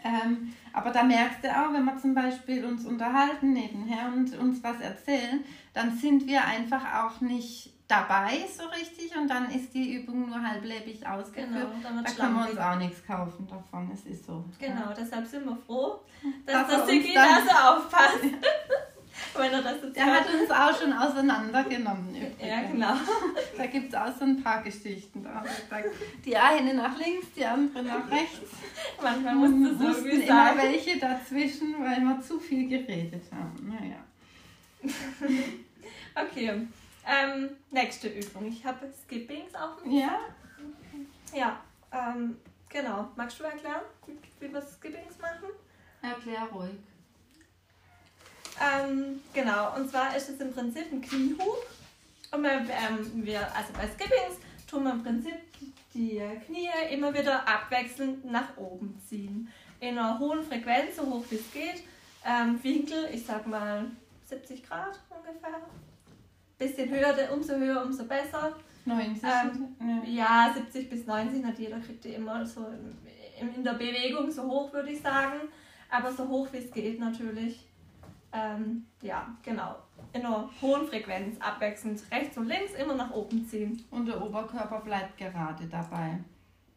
Ähm, 0.04 0.54
aber 0.72 0.92
da 0.92 1.04
merkst 1.04 1.44
du 1.44 1.50
auch, 1.50 1.74
wenn 1.74 1.84
wir 1.84 1.98
zum 1.98 2.14
Beispiel 2.14 2.64
uns 2.64 2.86
unterhalten 2.86 3.54
nebenher 3.54 4.12
und 4.16 4.38
uns 4.38 4.64
was 4.64 4.80
erzählen, 4.80 5.44
dann 5.74 5.98
sind 5.98 6.26
wir 6.26 6.46
einfach 6.46 7.04
auch 7.04 7.22
nicht 7.22 7.74
dabei 7.88 8.46
so 8.56 8.66
richtig 8.68 9.18
und 9.18 9.28
dann 9.28 9.50
ist 9.50 9.74
die 9.74 9.96
Übung 9.96 10.30
nur 10.30 10.42
halblebig 10.42 11.06
ausgeführt. 11.06 11.68
Genau, 11.82 12.02
da 12.04 12.12
können 12.12 12.36
wir 12.36 12.50
uns 12.50 12.58
auch 12.58 12.76
nichts 12.78 13.06
kaufen 13.06 13.48
davon, 13.48 13.92
es 13.92 14.06
ist 14.06 14.26
so. 14.26 14.46
Genau, 14.60 14.90
ja. 14.90 14.94
deshalb 14.98 15.26
sind 15.26 15.46
wir 15.46 15.58
froh, 15.58 16.00
dass, 16.46 16.68
dass 16.68 16.86
das 16.86 17.14
da 17.14 17.42
so 17.44 17.78
aufpasst. 17.78 18.24
Wenn 19.36 19.54
er 19.54 19.62
das 19.62 19.94
Der 19.94 20.06
hat 20.06 20.26
uns 20.34 20.50
auch 20.50 20.80
schon 20.80 20.94
auseinandergenommen. 20.94 22.10
Übrigens. 22.10 22.42
Ja, 22.42 22.62
genau. 22.62 22.94
Da 23.58 23.66
gibt 23.68 23.90
es 23.90 23.96
auch 23.96 24.18
so 24.18 24.26
ein 24.26 24.42
paar 24.42 24.64
Geschichten. 24.64 25.24
Da 25.24 25.44
die 26.26 26.38
eine 26.38 26.74
nach 26.74 26.98
links, 26.98 27.28
die 27.36 27.46
andere 27.46 27.84
nach 27.84 28.10
rechts. 28.10 28.52
Manchmal 29.02 29.36
musste 29.36 29.78
so 29.78 29.88
wussten 29.88 30.22
immer 30.22 30.58
welche 30.58 30.98
dazwischen, 31.00 31.76
weil 31.80 32.02
wir 32.02 32.22
zu 32.22 32.40
viel 32.40 32.68
geredet 32.68 33.24
haben. 33.32 33.78
Naja. 33.80 33.98
okay. 36.16 36.68
Ähm, 37.06 37.50
nächste 37.72 38.08
Übung. 38.08 38.48
Ich 38.48 38.66
habe 38.66 38.92
Skippings 39.06 39.56
auf 39.56 39.82
dem 39.82 39.92
Ja. 39.92 40.20
Ja, 41.34 41.60
ähm, 41.92 42.38
genau. 42.70 43.10
Magst 43.16 43.40
du 43.40 43.44
erklären, 43.44 43.82
wie 44.40 44.52
wir 44.52 44.62
Skippings 44.62 45.18
machen? 45.20 45.50
Erklär 46.02 46.44
ruhig. 46.52 46.72
Ähm, 48.60 49.22
genau, 49.34 49.76
und 49.76 49.90
zwar 49.90 50.16
ist 50.16 50.30
es 50.30 50.40
im 50.40 50.54
Prinzip 50.54 50.92
ein 50.92 51.02
Kniehub. 51.02 51.66
Und 52.32 52.44
wir, 52.44 52.52
ähm, 52.52 53.26
wir, 53.26 53.40
also 53.56 53.74
bei 53.74 53.88
Skippings 53.88 54.40
tun 54.70 54.84
wir 54.84 54.92
im 54.92 55.04
Prinzip 55.04 55.36
die 55.94 56.22
Knie 56.46 56.70
immer 56.92 57.14
wieder 57.14 57.48
abwechselnd 57.48 58.26
nach 58.26 58.56
oben 58.58 59.02
ziehen. 59.08 59.52
In 59.80 59.98
einer 59.98 60.20
hohen 60.20 60.44
Frequenz, 60.44 60.98
so 60.98 61.04
hoch 61.04 61.24
wie 61.30 61.36
es 61.36 61.52
geht. 61.52 61.84
Ähm, 62.26 62.62
Winkel, 62.62 63.10
ich 63.14 63.26
sag 63.26 63.48
mal 63.48 63.86
70 64.28 64.68
Grad 64.68 65.00
ungefähr 65.10 65.62
bisschen 66.60 66.90
höher, 66.90 67.16
umso 67.34 67.56
höher, 67.56 67.84
umso 67.84 68.04
besser. 68.04 68.56
90? 68.86 69.24
Ähm, 69.24 70.04
ja. 70.06 70.48
ja, 70.48 70.54
70 70.54 70.90
bis 70.90 71.06
90, 71.06 71.44
hat 71.44 71.58
jeder 71.58 71.80
kriegt 71.80 72.04
die 72.04 72.10
immer 72.10 72.46
so 72.46 72.68
in, 73.40 73.56
in 73.56 73.64
der 73.64 73.74
Bewegung 73.74 74.30
so 74.30 74.44
hoch, 74.44 74.74
würde 74.74 74.92
ich 74.92 75.02
sagen. 75.02 75.40
Aber 75.90 76.12
so 76.12 76.28
hoch 76.28 76.48
wie 76.52 76.58
es 76.58 76.72
geht 76.72 77.00
natürlich. 77.00 77.66
Ähm, 78.32 78.86
ja, 79.02 79.28
genau. 79.44 79.76
In 80.14 80.26
einer 80.26 80.50
hohen 80.62 80.88
Frequenz 80.88 81.40
abwechselnd 81.40 82.02
rechts 82.12 82.38
und 82.38 82.48
links 82.48 82.74
immer 82.74 82.96
nach 82.96 83.12
oben 83.12 83.48
ziehen. 83.48 83.84
Und 83.92 84.08
der 84.08 84.22
Oberkörper 84.22 84.82
bleibt 84.82 85.18
gerade 85.18 85.66
dabei. 85.68 86.20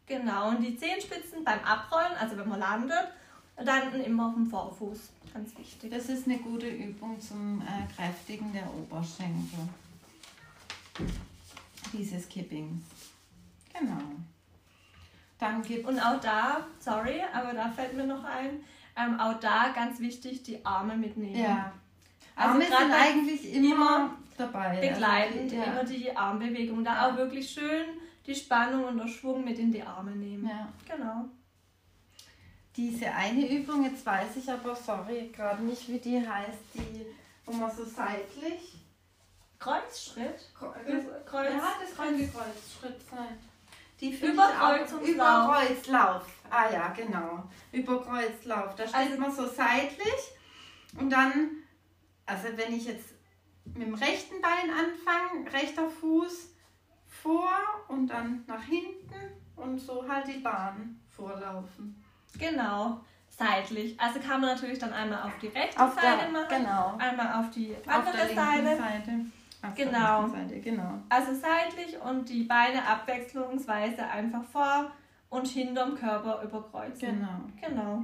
Genau, 0.05 0.49
und 0.49 0.61
die 0.61 0.75
Zehenspitzen 0.75 1.43
beim 1.43 1.59
Abrollen, 1.59 2.17
also 2.19 2.37
wenn 2.37 2.49
man 2.49 2.59
landet, 2.59 3.07
landen 3.57 4.01
immer 4.01 4.27
auf 4.27 4.33
dem 4.33 4.47
Vorfuß 4.47 5.11
ganz 5.33 5.57
wichtig. 5.57 5.91
Das 5.91 6.09
ist 6.09 6.27
eine 6.27 6.37
gute 6.37 6.67
Übung 6.67 7.19
zum 7.19 7.61
äh, 7.61 7.93
Kräftigen 7.95 8.53
der 8.53 8.67
Oberschenkel. 8.73 9.67
Dieses 11.91 12.29
Kippings. 12.29 12.83
Genau. 13.73 14.01
Dann 15.39 15.61
gibt 15.63 15.87
Und 15.87 15.99
auch 15.99 16.19
da, 16.21 16.67
sorry, 16.79 17.21
aber 17.33 17.53
da 17.53 17.69
fällt 17.69 17.95
mir 17.95 18.05
noch 18.05 18.23
ein, 18.23 18.63
ähm, 18.95 19.19
auch 19.19 19.39
da 19.39 19.69
ganz 19.73 19.99
wichtig, 19.99 20.43
die 20.43 20.65
Arme 20.65 20.95
mitnehmen. 20.95 21.35
Ja. 21.35 21.73
Also 22.35 22.51
Arme 22.51 22.65
sind 22.65 22.91
eigentlich 22.91 23.53
immer, 23.53 23.75
immer 23.75 24.17
dabei. 24.37 24.79
Begleitend, 24.79 25.41
also 25.41 25.49
die, 25.49 25.55
ja. 25.55 25.63
immer 25.63 25.83
die 25.83 26.15
Armbewegung. 26.15 26.83
Da 26.83 27.07
auch 27.07 27.17
wirklich 27.17 27.49
schön 27.49 27.85
die 28.25 28.35
Spannung 28.35 28.85
und 28.85 28.97
der 28.97 29.07
Schwung 29.07 29.43
mit 29.43 29.59
in 29.59 29.71
die 29.71 29.83
Arme 29.83 30.11
nehmen. 30.11 30.47
Ja. 30.47 30.69
Genau 30.87 31.25
diese 32.75 33.11
eine 33.11 33.47
Übung, 33.47 33.83
jetzt 33.83 34.05
weiß 34.05 34.35
ich 34.37 34.49
aber, 34.49 34.75
sorry, 34.75 35.29
gerade 35.31 35.63
nicht, 35.63 35.87
wie 35.89 35.99
die 35.99 36.27
heißt, 36.27 36.59
die, 36.73 37.05
wo 37.45 37.53
man 37.53 37.71
so 37.71 37.85
seitlich. 37.85 38.79
Kreuzschritt? 39.59 40.49
Kreuz, 40.53 41.51
ja, 41.51 41.73
das 41.79 41.95
könnte 41.95 42.27
Kreuzschritt 42.27 43.01
sein. 43.09 43.37
Die 44.03 44.11
Überkreuzlauf. 45.11 46.25
Ah 46.49 46.69
ja, 46.69 46.89
genau. 46.89 47.43
Überkreuzlauf. 47.71 48.75
Da 48.75 48.85
steht 48.85 48.95
also, 48.95 49.17
man 49.17 49.31
so 49.31 49.47
seitlich 49.47 50.33
und 50.99 51.09
dann, 51.09 51.51
also 52.25 52.49
wenn 52.55 52.73
ich 52.73 52.85
jetzt 52.85 53.13
mit 53.65 53.87
dem 53.87 53.93
rechten 53.93 54.41
Bein 54.41 54.69
anfange, 54.69 55.51
rechter 55.53 55.89
Fuß 55.89 56.49
vor 57.07 57.49
und 57.87 58.07
dann 58.07 58.43
nach 58.45 58.63
hinten 58.63 59.31
und 59.55 59.79
so 59.79 60.05
halt 60.05 60.27
die 60.27 60.39
Bahn 60.39 60.99
vorlaufen. 61.09 62.03
Genau, 62.37 62.99
seitlich. 63.29 63.97
Also 63.97 64.19
kann 64.19 64.41
man 64.41 64.55
natürlich 64.55 64.79
dann 64.79 64.91
einmal 64.91 65.23
auf 65.23 65.37
die 65.41 65.47
rechte 65.47 65.81
auf 65.81 65.93
Seite 65.93 66.23
der, 66.23 66.29
machen, 66.29 66.47
genau. 66.49 66.97
einmal 66.97 67.39
auf 67.39 67.51
die 67.51 67.73
andere 67.87 68.21
auf 68.21 68.35
Seite. 68.35 68.77
Seite. 68.77 69.25
Auf 69.63 69.75
genau. 69.75 70.27
Seite, 70.27 70.59
genau. 70.59 70.99
Also 71.09 71.33
seitlich 71.33 71.99
und 72.01 72.29
die 72.29 72.43
Beine 72.43 72.85
abwechslungsweise 72.87 74.05
einfach 74.07 74.43
vor 74.43 74.91
und 75.29 75.47
hinterm 75.47 75.95
Körper 75.95 76.43
überkreuzen. 76.43 76.99
Genau. 76.99 77.39
Genau. 77.61 78.03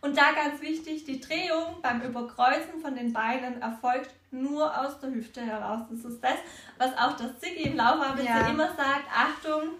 Und 0.00 0.16
da 0.16 0.32
ganz 0.32 0.60
wichtig, 0.60 1.04
die 1.04 1.20
Drehung 1.20 1.82
beim 1.82 2.00
Überkreuzen 2.02 2.80
von 2.80 2.94
den 2.94 3.12
Beinen 3.12 3.60
erfolgt 3.60 4.10
nur 4.30 4.80
aus 4.80 4.98
der 5.00 5.10
Hüfte 5.10 5.42
heraus. 5.42 5.82
Das 5.90 6.04
ist 6.04 6.22
das, 6.22 6.36
was 6.78 6.96
auch 6.96 7.16
das 7.16 7.38
Ziggy 7.40 7.70
im 7.70 7.76
Laufabend 7.76 8.24
ja. 8.24 8.48
immer 8.48 8.68
sagt. 8.68 9.08
Achtung, 9.12 9.70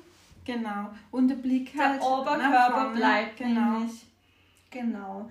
Genau. 0.49 0.89
Und 1.11 1.29
der 1.29 1.35
Blick 1.35 1.79
halt. 1.79 2.01
Der 2.01 2.09
Oberkörper 2.09 2.91
bleibt 2.95 3.37
genau. 3.37 3.73
nämlich. 3.73 4.07
Genau. 4.71 5.31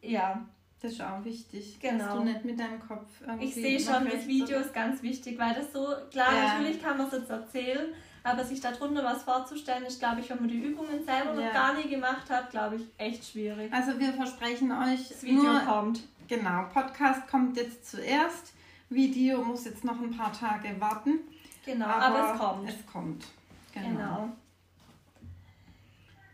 Ja. 0.00 0.42
Das 0.80 0.92
ist 0.92 1.02
auch 1.02 1.24
wichtig, 1.24 1.78
genau. 1.80 2.04
dass 2.04 2.14
du 2.14 2.24
nicht 2.24 2.44
mit 2.44 2.60
deinem 2.60 2.78
Kopf 2.78 3.08
irgendwie 3.20 3.46
Ich 3.46 3.54
sehe 3.54 3.80
schon, 3.80 4.08
das 4.08 4.26
Video 4.28 4.60
ist 4.60 4.72
ganz 4.72 5.02
wichtig, 5.02 5.36
weil 5.36 5.54
das 5.54 5.72
so, 5.72 5.88
klar, 6.10 6.32
ja. 6.32 6.54
natürlich 6.54 6.80
kann 6.80 6.96
man 6.96 7.08
es 7.08 7.14
jetzt 7.14 7.30
erzählen, 7.30 7.92
aber 8.22 8.44
sich 8.44 8.60
darunter 8.60 9.02
was 9.02 9.24
vorzustellen, 9.24 9.84
ist, 9.86 9.98
glaube 9.98 10.20
ich, 10.20 10.30
wenn 10.30 10.38
man 10.38 10.48
die 10.48 10.58
Übungen 10.58 11.04
selber 11.04 11.34
ja. 11.34 11.46
noch 11.46 11.52
gar 11.52 11.74
nie 11.74 11.88
gemacht 11.88 12.30
hat, 12.30 12.50
glaube 12.50 12.76
ich, 12.76 12.82
echt 12.96 13.24
schwierig. 13.24 13.72
Also 13.72 13.98
wir 13.98 14.12
versprechen 14.12 14.70
euch, 14.70 15.08
das 15.08 15.22
Video 15.24 15.42
nur, 15.42 15.60
kommt. 15.60 16.00
Genau, 16.28 16.66
Podcast 16.72 17.26
kommt 17.26 17.56
jetzt 17.56 17.90
zuerst, 17.90 18.52
Video 18.88 19.42
muss 19.42 19.64
jetzt 19.64 19.82
noch 19.82 20.00
ein 20.00 20.16
paar 20.16 20.32
Tage 20.32 20.80
warten. 20.80 21.20
Genau, 21.64 21.86
aber, 21.86 22.04
aber 22.04 22.34
es 22.34 22.40
kommt. 22.40 22.68
Es 22.68 22.86
kommt. 22.86 23.24
Genau. 23.72 23.88
genau. 23.88 24.28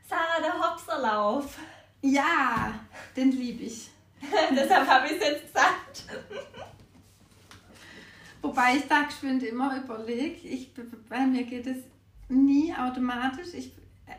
Sarah, 0.06 0.40
der 0.42 0.52
Hopserlauf. 0.52 1.58
Ja, 2.02 2.74
den 3.16 3.32
liebe 3.32 3.64
ich. 3.64 3.90
Deshalb 4.56 4.88
habe 4.88 5.06
ich 5.06 5.12
es 5.12 5.20
jetzt 5.20 5.46
gesagt. 5.46 6.04
Wobei 8.42 8.76
ich 8.76 8.86
da 8.86 9.02
geschwind 9.02 9.42
immer 9.42 9.76
überlege, 9.76 10.46
ich, 10.46 10.70
bei 11.08 11.26
mir 11.26 11.44
geht 11.44 11.66
es 11.66 11.78
nie 12.28 12.74
automatisch. 12.74 13.54
Ich 13.54 13.72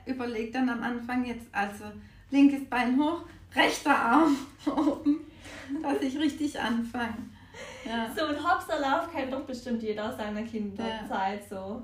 überlege 0.05 0.51
dann 0.51 0.69
am 0.69 0.81
Anfang 0.81 1.25
jetzt, 1.25 1.45
also 1.51 1.85
linkes 2.31 2.65
Bein 2.65 3.00
hoch, 3.00 3.21
rechter 3.55 3.95
Arm 3.95 4.35
oben, 4.65 5.21
dass 5.81 6.01
ich 6.01 6.17
richtig 6.17 6.59
anfange. 6.59 7.29
Ja. 7.85 8.12
So 8.15 8.25
ein 8.25 8.43
Hopserlauf 8.43 9.12
kennt 9.12 9.31
doch 9.31 9.45
bestimmt 9.45 9.81
jeder 9.83 10.09
aus 10.09 10.17
seiner 10.17 10.43
Kinderzeit 10.43 11.41
ja. 11.41 11.47
so. 11.50 11.83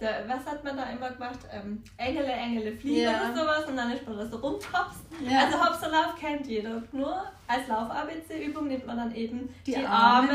Der, 0.00 0.28
was 0.28 0.44
hat 0.44 0.64
man 0.64 0.76
da 0.76 0.90
immer 0.90 1.10
gemacht? 1.10 1.38
Ähm, 1.52 1.82
Engele, 1.96 2.32
Engele 2.32 2.72
fliegen 2.72 3.02
ja. 3.02 3.10
oder 3.10 3.34
sowas 3.34 3.68
und 3.68 3.76
dann 3.76 3.92
ist 3.92 4.06
man 4.06 4.16
da 4.16 4.26
so 4.26 4.36
rumtopst. 4.36 5.04
Ja. 5.28 5.44
Also 5.44 5.64
Hopserlauf 5.64 6.16
kennt 6.18 6.46
jeder. 6.46 6.82
Nur 6.90 7.22
als 7.46 7.68
Lauf-ABC-Übung 7.68 8.66
nimmt 8.66 8.86
man 8.86 8.96
dann 8.96 9.14
eben 9.14 9.48
die, 9.64 9.72
die 9.72 9.76
Arme, 9.76 10.32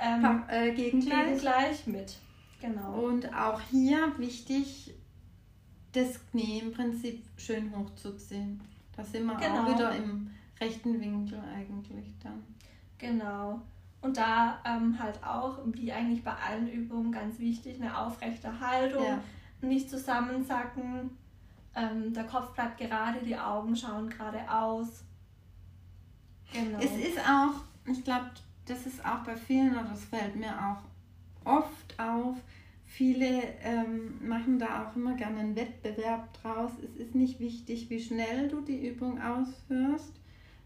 Arme 0.00 0.22
ähm, 0.28 0.44
äh, 0.48 0.72
gegengleich. 0.72 1.24
gegengleich 1.24 1.86
mit. 1.86 2.16
Genau. 2.60 2.92
Und 2.92 3.34
auch 3.34 3.60
hier 3.70 4.12
wichtig, 4.18 4.94
das 5.92 6.20
Knie 6.30 6.60
im 6.60 6.72
Prinzip 6.72 7.24
schön 7.36 7.74
hochzuziehen. 7.76 8.60
Da 8.96 9.02
sind 9.02 9.26
wir 9.26 9.34
genau. 9.36 9.64
auch 9.64 9.74
wieder 9.74 9.96
im 9.96 10.30
rechten 10.60 11.00
Winkel 11.00 11.40
eigentlich 11.54 12.14
dann. 12.22 12.44
Genau. 12.98 13.62
Und 14.02 14.16
da 14.16 14.58
ähm, 14.64 14.98
halt 14.98 15.22
auch, 15.22 15.58
wie 15.66 15.92
eigentlich 15.92 16.24
bei 16.24 16.32
allen 16.32 16.68
Übungen, 16.68 17.12
ganz 17.12 17.38
wichtig, 17.38 17.80
eine 17.80 17.96
aufrechte 17.96 18.60
Haltung, 18.60 19.04
ja. 19.04 19.20
nicht 19.60 19.90
zusammensacken, 19.90 21.10
ähm, 21.74 22.12
der 22.12 22.24
Kopf 22.24 22.54
bleibt 22.54 22.78
gerade, 22.78 23.20
die 23.20 23.36
Augen 23.36 23.76
schauen 23.76 24.08
geradeaus. 24.08 25.04
Genau. 26.52 26.78
Es 26.78 26.92
ist 26.96 27.18
auch, 27.18 27.62
ich 27.86 28.02
glaube, 28.02 28.30
das 28.66 28.86
ist 28.86 29.04
auch 29.04 29.18
bei 29.18 29.36
vielen, 29.36 29.72
oder 29.72 29.84
das 29.84 30.04
fällt 30.04 30.34
mir 30.34 30.50
auch 30.50 30.82
oft 31.44 31.98
auf, 31.98 32.36
viele 32.86 33.42
ähm, 33.62 34.26
machen 34.26 34.58
da 34.58 34.84
auch 34.84 34.96
immer 34.96 35.14
gerne 35.14 35.40
einen 35.40 35.56
Wettbewerb 35.56 36.32
draus. 36.42 36.72
Es 36.82 36.96
ist 36.96 37.14
nicht 37.14 37.38
wichtig, 37.38 37.88
wie 37.88 38.02
schnell 38.02 38.48
du 38.48 38.60
die 38.60 38.88
Übung 38.88 39.20
ausführst, 39.22 40.12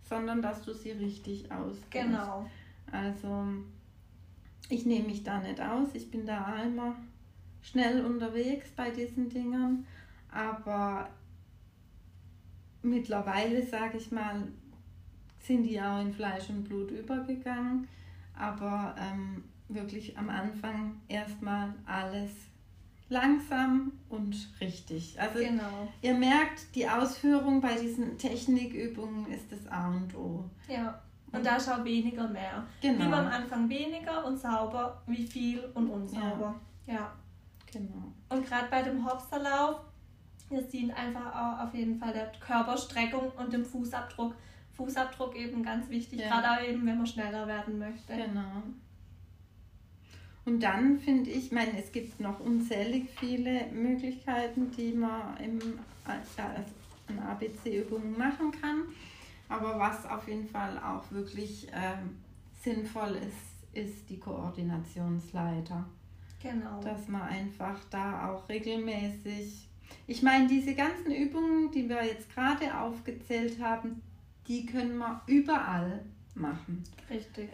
sondern 0.09 0.41
dass 0.41 0.63
du 0.63 0.73
sie 0.73 0.93
richtig 0.93 1.51
ausführst. 1.53 1.91
Genau. 1.91 2.47
Also 2.91 3.47
ich 4.69 4.87
nehme 4.87 5.09
mich 5.09 5.23
da 5.23 5.41
nicht 5.41 5.61
aus. 5.61 5.89
Ich 5.95 6.11
bin 6.11 6.27
da 6.27 6.63
immer 6.63 6.97
schnell 7.63 8.05
unterwegs 8.05 8.71
bei 8.77 8.91
diesen 8.91 9.29
Dingern. 9.29 9.87
Aber 10.31 11.09
mittlerweile, 12.83 13.65
sage 13.65 13.99
ich 13.99 14.11
mal, 14.11 14.49
sind 15.41 15.65
die 15.65 15.81
auch 15.81 16.01
in 16.01 16.13
Fleisch 16.13 16.49
und 16.49 16.65
Blut 16.65 16.91
übergegangen. 16.91 17.89
Aber 18.37 18.95
ähm, 18.99 19.45
wirklich 19.69 20.17
am 20.19 20.29
Anfang 20.29 21.01
erstmal 21.09 21.75
alles 21.87 22.31
langsam 23.09 23.93
und 24.09 24.35
richtig. 24.61 25.21
Also 25.21 25.39
genau. 25.39 25.89
ihr 26.03 26.15
merkt, 26.15 26.75
die 26.75 26.89
Ausführung 26.89 27.61
bei 27.61 27.79
diesen 27.79 28.19
Technikübungen 28.19 29.31
ist 29.31 29.53
das 29.53 29.67
A 29.69 29.89
und 29.89 30.15
O. 30.15 30.45
Ja. 30.69 31.01
Und 31.37 31.47
da 31.47 31.59
schau 31.59 31.85
weniger 31.85 32.29
mehr. 32.29 32.65
Genau. 32.81 33.05
Lieber 33.05 33.17
am 33.19 33.27
Anfang 33.27 33.69
weniger 33.69 34.25
und 34.25 34.39
sauber, 34.39 35.03
wie 35.07 35.27
viel 35.27 35.65
und 35.75 35.91
unsauber. 35.91 36.55
Ja. 36.87 36.95
ja. 36.95 37.13
Genau. 37.73 38.13
Und 38.29 38.47
gerade 38.47 38.69
bei 38.71 38.83
dem 38.83 39.05
Hopserlauf, 39.05 39.81
das 40.51 40.69
dient 40.69 40.97
einfach 40.97 41.35
auch 41.35 41.67
auf 41.67 41.75
jeden 41.75 41.99
Fall 41.99 42.13
der 42.13 42.31
Körperstreckung 42.39 43.33
und 43.37 43.53
dem 43.53 43.65
Fußabdruck. 43.65 44.35
Fußabdruck 44.77 45.37
eben 45.37 45.63
ganz 45.63 45.89
wichtig, 45.89 46.21
ja. 46.21 46.29
gerade 46.29 46.51
auch 46.51 46.69
eben, 46.69 46.87
wenn 46.87 46.99
man 46.99 47.07
schneller 47.07 47.47
werden 47.47 47.79
möchte. 47.79 48.15
Genau. 48.15 48.63
Und 50.45 50.63
dann 50.63 50.99
finde 50.99 51.31
ich, 51.31 51.53
meine, 51.53 51.79
es 51.79 51.91
gibt 51.91 52.21
noch 52.21 52.41
unzählig 52.41 53.09
viele 53.19 53.67
Möglichkeiten, 53.73 54.71
die 54.77 54.93
man 54.93 55.37
im, 55.39 55.59
äh, 56.07 56.43
an 57.09 57.19
ABC-Übungen 57.19 58.19
machen 58.19 58.53
kann. 58.61 58.83
Aber 59.55 59.79
was 59.79 60.05
auf 60.07 60.27
jeden 60.27 60.49
Fall 60.49 60.77
auch 60.79 61.11
wirklich 61.13 61.69
ähm, 61.73 62.17
sinnvoll 62.61 63.17
ist, 63.17 63.77
ist 63.77 64.11
die 64.11 64.19
Koordinationsleiter. 64.19 65.85
Genau. 66.43 66.81
Dass 66.81 67.07
man 67.09 67.23
einfach 67.23 67.79
da 67.91 68.31
auch 68.31 68.49
regelmäßig. 68.49 69.69
Ich 70.07 70.23
meine, 70.23 70.49
diese 70.49 70.75
ganzen 70.75 71.13
Übungen, 71.13 71.71
die 71.71 71.89
wir 71.89 72.05
jetzt 72.05 72.35
gerade 72.35 72.77
aufgezählt 72.77 73.61
haben, 73.63 74.03
die 74.49 74.67
können 74.67 74.99
wir 74.99 75.23
überall 75.27 76.05
machen. 76.35 76.83
Richtig. 77.09 77.49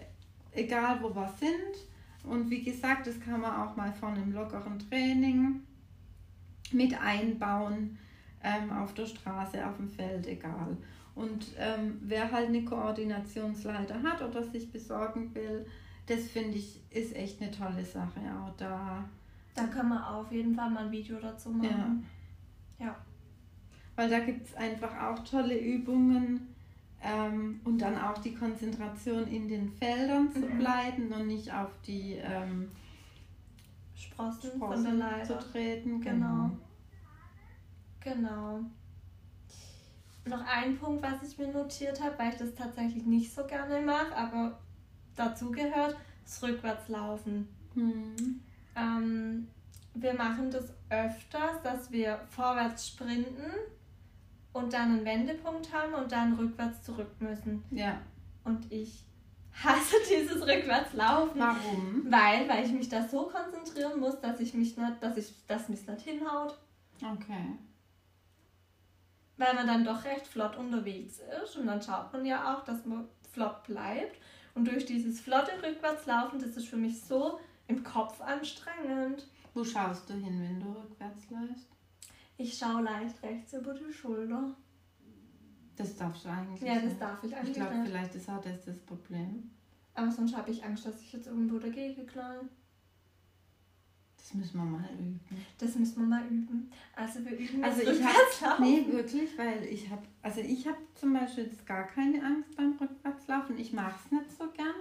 Egal 0.53 1.03
wo 1.03 1.15
wir 1.15 1.33
sind. 1.39 2.31
Und 2.31 2.51
wie 2.51 2.63
gesagt, 2.63 3.07
das 3.07 3.21
kann 3.21 3.43
man 3.43 3.69
auch 3.69 3.77
mal 3.77 3.93
von 3.93 4.15
einem 4.15 4.33
lockeren 4.33 4.79
Training 4.79 5.61
mit 6.73 6.99
einbauen, 6.99 7.99
ähm, 8.43 8.73
auf 8.73 8.95
der 8.95 9.07
Straße, 9.07 9.67
auf 9.67 9.77
dem 9.77 9.89
Feld, 9.89 10.27
egal. 10.27 10.77
Und 11.15 11.47
ähm, 11.59 11.99
wer 12.03 12.31
halt 12.31 12.49
eine 12.49 12.65
Koordinationsleiter 12.65 14.03
hat 14.03 14.23
oder 14.23 14.43
sich 14.43 14.71
besorgen 14.71 15.35
will, 15.35 15.67
das 16.07 16.29
finde 16.29 16.57
ich 16.59 16.81
ist 16.91 17.15
echt 17.15 17.41
eine 17.41 17.51
tolle 17.51 17.85
Sache. 17.85 18.21
Auch 18.21 18.55
da. 18.57 19.05
Da 19.55 19.65
kann 19.67 19.89
man 19.89 20.03
auf 20.03 20.31
jeden 20.33 20.55
Fall 20.55 20.71
mal 20.71 20.87
ein 20.87 20.91
Video 20.91 21.19
dazu 21.21 21.51
machen. 21.51 22.07
Ja. 22.79 22.87
ja. 22.87 22.97
Weil 23.97 24.09
da 24.09 24.21
gibt 24.21 24.47
es 24.47 24.55
einfach 24.55 24.97
auch 24.99 25.19
tolle 25.25 25.59
Übungen 25.59 26.55
ähm, 27.03 27.61
und 27.65 27.79
dann 27.79 27.99
auch 27.99 28.19
die 28.19 28.35
Konzentration 28.35 29.27
in 29.27 29.49
den 29.49 29.69
Feldern 29.69 30.33
zu 30.33 30.41
mhm. 30.41 30.59
bleiben 30.59 31.13
und 31.13 31.27
nicht 31.27 31.53
auf 31.53 31.71
die 31.87 32.15
ähm, 32.15 32.71
Sprossen, 33.95 34.51
Sprossen 34.57 35.03
zu 35.25 35.39
treten. 35.39 36.01
Genau. 36.01 36.51
Genau. 38.01 38.61
Noch 40.31 40.45
ein 40.47 40.79
Punkt, 40.79 41.03
was 41.03 41.23
ich 41.23 41.39
mir 41.39 41.49
notiert 41.49 42.01
habe, 42.03 42.19
weil 42.19 42.31
ich 42.31 42.39
das 42.39 42.55
tatsächlich 42.55 43.05
nicht 43.05 43.35
so 43.35 43.45
gerne 43.45 43.81
mache, 43.81 44.17
aber 44.17 44.59
dazu 45.17 45.51
gehört, 45.51 45.97
das 46.25 46.43
Rückwärtslaufen. 46.43 47.49
Mhm. 47.75 48.41
Ähm, 48.77 49.49
wir 49.95 50.15
machen 50.15 50.51
das 50.51 50.73
öfters, 50.89 51.63
dass 51.63 51.91
wir 51.91 52.21
vorwärts 52.31 52.89
sprinten 52.89 53.53
und 54.53 54.73
dann 54.73 54.93
einen 54.93 55.05
Wendepunkt 55.05 55.73
haben 55.73 55.95
und 55.95 56.11
dann 56.11 56.35
rückwärts 56.35 56.83
zurück 56.83 57.11
müssen. 57.21 57.63
Ja. 57.71 58.01
Und 58.45 58.73
ich 58.73 59.05
hasse 59.53 59.97
dieses 60.11 60.41
Rückwärtslaufen. 60.41 61.41
Warum? 61.41 62.07
Weil, 62.09 62.49
weil 62.49 62.65
ich 62.65 62.73
mich 62.73 62.89
da 62.89 63.07
so 63.07 63.25
konzentrieren 63.25 64.01
muss, 64.01 64.21
dass 64.21 64.41
ich 64.41 64.55
mich 64.55 64.77
nicht, 64.77 65.03
dass 65.03 65.17
ich 65.17 65.33
das 65.47 65.69
mich 65.69 65.87
nicht 65.87 66.03
hinhaut. 66.03 66.57
Okay 67.03 67.59
weil 69.41 69.55
man 69.55 69.67
dann 69.67 69.85
doch 69.85 70.05
recht 70.05 70.27
flott 70.27 70.57
unterwegs 70.57 71.21
ist 71.43 71.57
und 71.57 71.67
dann 71.67 71.81
schaut 71.83 72.13
man 72.13 72.27
ja 72.27 72.55
auch, 72.55 72.65
dass 72.65 72.85
man 72.85 73.09
flott 73.33 73.65
bleibt. 73.65 74.21
Und 74.55 74.67
durch 74.67 74.85
dieses 74.85 75.21
flotte 75.21 75.53
Rückwärtslaufen, 75.63 76.39
das 76.39 76.57
ist 76.57 76.69
für 76.69 76.77
mich 76.77 77.01
so 77.03 77.41
im 77.67 77.83
Kopf 77.83 78.21
anstrengend. 78.21 79.27
Wo 79.55 79.65
schaust 79.65 80.09
du 80.11 80.15
hin, 80.15 80.43
wenn 80.43 80.61
du 80.61 80.79
rückwärts 80.79 81.31
läufst? 81.31 81.69
Ich 82.37 82.57
schaue 82.57 82.83
leicht 82.83 83.23
rechts 83.23 83.53
über 83.55 83.73
die 83.75 83.93
Schulter. 83.93 84.55
Das 85.77 85.97
darfst 85.97 86.25
du 86.25 86.29
eigentlich 86.29 86.61
Ja, 86.61 86.75
das 86.75 86.85
nicht. 86.85 87.01
darf 87.01 87.25
ich 87.25 87.35
eigentlich 87.35 87.57
Ich 87.57 87.63
glaube, 87.63 87.83
vielleicht 87.85 88.15
ist 88.15 88.29
auch 88.29 88.43
das 88.43 88.65
das 88.65 88.79
Problem. 88.81 89.51
Aber 89.95 90.11
sonst 90.11 90.37
habe 90.37 90.51
ich 90.51 90.63
Angst, 90.63 90.85
dass 90.87 91.01
ich 91.01 91.13
jetzt 91.13 91.27
irgendwo 91.27 91.59
dagegen 91.59 92.07
knall. 92.07 92.43
Das 94.31 94.39
müssen 94.39 94.59
wir 94.59 94.65
mal 94.65 94.89
üben. 94.95 95.21
Das 95.59 95.75
müssen 95.75 96.03
wir 96.03 96.07
mal 96.07 96.25
üben. 96.27 96.71
Also 96.95 97.25
wir 97.25 97.37
üben 97.37 97.65
also 97.65 97.83
ich 97.83 98.01
hab, 98.05 98.61
Nee, 98.61 98.87
wirklich, 98.89 99.37
weil 99.37 99.65
ich 99.65 99.91
habe, 99.91 100.03
also 100.23 100.41
ich 100.41 100.67
habe 100.69 100.79
zum 100.95 101.13
Beispiel 101.15 101.45
jetzt 101.45 101.67
gar 101.67 101.89
keine 101.89 102.25
Angst 102.25 102.57
beim 102.57 102.75
Rückwärtslaufen. 102.81 103.59
Ich 103.59 103.73
mache 103.73 103.97
es 104.05 104.13
nicht 104.13 104.31
so 104.39 104.45
gern. 104.57 104.75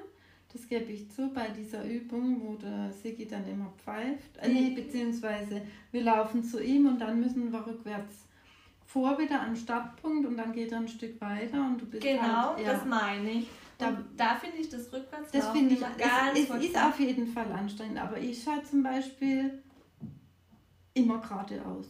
Das 0.53 0.67
gebe 0.67 0.91
ich 0.91 1.09
zu 1.09 1.29
bei 1.29 1.47
dieser 1.49 1.83
Übung, 1.83 2.41
wo 2.41 2.55
der 2.55 2.91
Sigi 2.91 3.25
dann 3.27 3.47
immer 3.47 3.73
pfeift. 3.83 4.37
Äh, 4.37 4.49
nee, 4.49 4.69
beziehungsweise 4.75 5.63
wir 5.91 6.03
laufen 6.03 6.43
zu 6.43 6.63
ihm 6.63 6.87
und 6.87 6.99
dann 6.99 7.19
müssen 7.19 7.51
wir 7.51 7.65
rückwärts 7.65 8.25
vor 8.85 9.17
wieder 9.17 9.41
am 9.41 9.55
Startpunkt 9.55 10.27
und 10.27 10.37
dann 10.37 10.51
geht 10.53 10.71
er 10.71 10.79
ein 10.79 10.87
Stück 10.87 11.19
weiter 11.21 11.59
und 11.65 11.81
du 11.81 11.85
bist 11.87 12.03
Genau, 12.03 12.55
halt, 12.55 12.65
ja. 12.65 12.73
das 12.73 12.85
meine 12.85 13.31
ich. 13.31 13.47
Da, 13.79 13.97
da 14.17 14.35
finde 14.35 14.57
ich 14.57 14.69
das 14.69 14.91
rückwärts 14.91 15.31
das 15.31 15.47
finde 15.51 15.75
ich 15.75 15.79
ganz 15.79 16.37
es, 16.37 16.49
es 16.49 16.63
ist 16.65 16.77
auf 16.77 16.99
jeden 16.99 17.25
Fall 17.25 17.49
anstrengend, 17.49 17.97
aber 17.97 18.17
ich 18.17 18.43
schaue 18.43 18.61
zum 18.61 18.83
Beispiel 18.83 19.63
immer 20.93 21.19
geradeaus. 21.19 21.87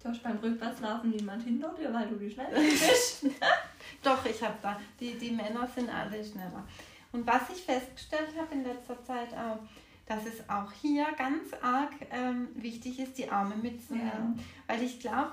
Du 0.00 0.08
hast 0.08 0.22
beim 0.22 0.36
Rückwärtslaufen 0.36 1.10
niemand 1.10 1.42
hinter 1.42 1.74
dir, 1.74 1.92
weil 1.92 2.06
du 2.06 2.14
die 2.14 2.30
schnell 2.30 2.54
bist. 2.54 3.26
Doch, 4.04 4.24
ich 4.24 4.40
habe 4.40 4.54
da. 4.62 4.80
Die, 5.00 5.18
die 5.18 5.32
Männer 5.32 5.66
sind 5.74 5.90
alle 5.92 6.24
schneller. 6.24 6.64
Und 7.10 7.26
was 7.26 7.42
ich 7.52 7.64
festgestellt 7.64 8.28
habe 8.38 8.54
in 8.54 8.62
letzter 8.62 9.02
Zeit 9.02 9.34
auch, 9.34 9.58
dass 10.06 10.26
es 10.26 10.48
auch 10.48 10.70
hier 10.80 11.06
ganz 11.18 11.52
arg 11.60 11.92
ähm, 12.10 12.50
wichtig 12.54 13.00
ist, 13.00 13.18
die 13.18 13.28
Arme 13.28 13.56
mitzunehmen. 13.56 14.36
Ja. 14.36 14.44
Weil 14.68 14.82
ich 14.84 15.00
glaube, 15.00 15.32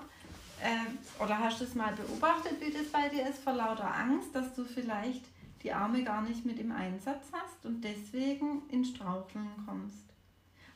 äh, 0.61 1.23
oder 1.23 1.37
hast 1.39 1.59
du 1.59 1.65
es 1.65 1.75
mal 1.75 1.93
beobachtet, 1.93 2.59
wie 2.59 2.71
das 2.71 2.87
bei 2.87 3.09
dir 3.09 3.27
ist, 3.27 3.43
vor 3.43 3.53
lauter 3.53 3.93
Angst, 3.93 4.33
dass 4.33 4.53
du 4.53 4.63
vielleicht 4.63 5.23
die 5.63 5.71
Arme 5.71 6.03
gar 6.03 6.21
nicht 6.21 6.45
mit 6.45 6.59
im 6.59 6.71
Einsatz 6.71 7.27
hast 7.31 7.65
und 7.65 7.83
deswegen 7.83 8.63
in 8.69 8.85
Straucheln 8.85 9.49
kommst? 9.65 10.11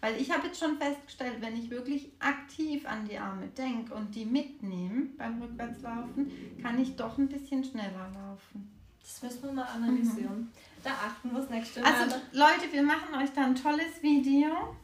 Weil 0.02 0.22
ich 0.22 0.30
habe 0.30 0.48
jetzt 0.48 0.60
schon 0.60 0.78
festgestellt, 0.78 1.38
wenn 1.40 1.58
ich 1.58 1.70
wirklich 1.70 2.12
aktiv 2.20 2.86
an 2.86 3.08
die 3.08 3.18
Arme 3.18 3.48
denke 3.48 3.94
und 3.96 4.14
die 4.14 4.26
mitnehme 4.26 5.08
beim 5.18 5.42
Rückwärtslaufen, 5.42 6.32
kann 6.62 6.80
ich 6.80 6.96
doch 6.96 7.18
ein 7.18 7.28
bisschen 7.28 7.64
schneller 7.64 8.12
laufen. 8.14 8.72
Das 9.02 9.22
müssen 9.24 9.44
wir 9.44 9.54
mal 9.54 9.64
analysieren. 9.64 10.42
Mhm. 10.42 10.52
Da 10.84 10.92
achten 10.92 11.32
wir 11.32 11.40
das 11.40 11.50
nächste 11.50 11.82
Mal. 11.82 11.94
Also 11.94 12.16
Leute, 12.34 12.72
wir 12.72 12.84
machen 12.84 13.16
euch 13.16 13.32
da 13.34 13.46
ein 13.46 13.56
tolles 13.56 14.02
Video. 14.02 14.76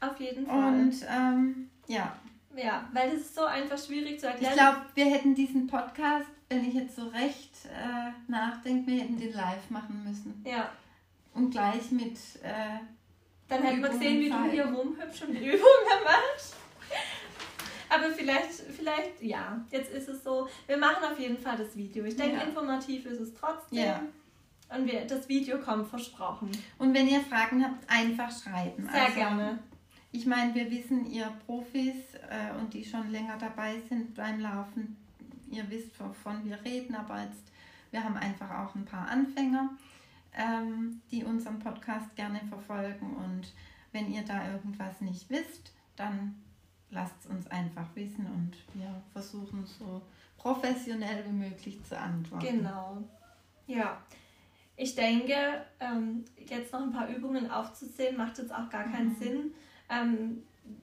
Auf 0.00 0.20
jeden 0.20 0.46
Fall. 0.46 0.80
Und 0.80 0.94
ähm, 1.08 1.70
ja. 1.86 2.16
Ja, 2.56 2.88
weil 2.92 3.10
es 3.10 3.22
ist 3.22 3.34
so 3.34 3.44
einfach 3.44 3.78
schwierig 3.78 4.18
zu 4.18 4.26
erklären. 4.26 4.52
Ich 4.52 4.58
glaube, 4.58 4.78
wir 4.94 5.04
hätten 5.06 5.34
diesen 5.34 5.66
Podcast, 5.66 6.26
wenn 6.48 6.66
ich 6.66 6.74
jetzt 6.74 6.96
so 6.96 7.08
recht 7.08 7.52
äh, 7.66 8.30
nachdenke, 8.30 8.90
wir 8.90 9.00
hätten 9.02 9.18
den 9.18 9.32
live 9.32 9.68
machen 9.70 10.04
müssen. 10.06 10.42
Ja. 10.46 10.70
Und 11.34 11.50
gleich 11.50 11.90
mit. 11.90 12.16
Äh, 12.42 12.78
Dann 13.48 13.62
hätten 13.62 13.82
wir 13.82 13.90
gesehen, 13.90 14.20
wie 14.20 14.30
du 14.30 14.44
hier 14.50 14.64
rumhübsch 14.66 15.22
und 15.22 15.34
die 15.34 15.38
Übungen 15.54 16.02
machst. 16.04 16.56
Aber 17.88 18.10
vielleicht, 18.10 18.52
vielleicht, 18.76 19.22
ja, 19.22 19.64
jetzt 19.70 19.92
ist 19.92 20.08
es 20.08 20.24
so. 20.24 20.48
Wir 20.66 20.76
machen 20.76 21.04
auf 21.04 21.18
jeden 21.20 21.38
Fall 21.38 21.56
das 21.56 21.76
Video. 21.76 22.04
Ich 22.04 22.16
denke, 22.16 22.36
ja. 22.36 22.42
informativ 22.42 23.06
ist 23.06 23.20
es 23.20 23.34
trotzdem. 23.34 23.78
Ja. 23.78 24.00
Und 24.74 24.86
wir, 24.86 25.06
das 25.06 25.28
Video 25.28 25.58
kommt 25.58 25.88
versprochen. 25.88 26.50
Und 26.78 26.92
wenn 26.94 27.06
ihr 27.06 27.20
Fragen 27.20 27.62
habt, 27.62 27.88
einfach 27.88 28.30
schreiben. 28.30 28.88
Sehr 28.90 29.02
also, 29.02 29.14
gerne. 29.14 29.58
Ich 30.12 30.26
meine, 30.26 30.54
wir 30.54 30.70
wissen, 30.70 31.10
ihr 31.10 31.30
Profis 31.46 31.94
äh, 32.30 32.58
und 32.58 32.72
die 32.72 32.84
schon 32.84 33.10
länger 33.10 33.36
dabei 33.38 33.80
sind 33.88 34.14
beim 34.14 34.40
Laufen, 34.40 34.96
ihr 35.50 35.68
wisst, 35.70 35.98
wovon 36.00 36.44
wir 36.44 36.62
reden, 36.64 36.94
aber 36.94 37.22
jetzt, 37.22 37.52
wir 37.90 38.02
haben 38.02 38.16
einfach 38.16 38.50
auch 38.50 38.74
ein 38.74 38.84
paar 38.84 39.08
Anfänger, 39.08 39.70
ähm, 40.36 41.00
die 41.10 41.24
unseren 41.24 41.58
Podcast 41.58 42.14
gerne 42.16 42.40
verfolgen. 42.48 43.16
Und 43.16 43.52
wenn 43.92 44.12
ihr 44.12 44.22
da 44.22 44.50
irgendwas 44.50 45.00
nicht 45.00 45.28
wisst, 45.30 45.72
dann 45.96 46.34
lasst 46.90 47.14
es 47.20 47.26
uns 47.26 47.46
einfach 47.48 47.86
wissen 47.94 48.26
und 48.26 48.52
wir 48.74 49.02
versuchen 49.12 49.66
so 49.66 50.02
professionell 50.36 51.24
wie 51.26 51.32
möglich 51.32 51.82
zu 51.84 51.98
antworten. 51.98 52.46
Genau. 52.46 53.02
Ja. 53.66 53.98
Ich 54.76 54.94
denke, 54.94 55.64
ähm, 55.80 56.24
jetzt 56.46 56.72
noch 56.72 56.82
ein 56.82 56.92
paar 56.92 57.08
Übungen 57.08 57.50
aufzuzählen, 57.50 58.16
macht 58.16 58.38
jetzt 58.38 58.52
auch 58.52 58.68
gar 58.68 58.84
keinen 58.84 59.14
mhm. 59.14 59.16
Sinn. 59.16 59.54
Ähm, 59.88 60.42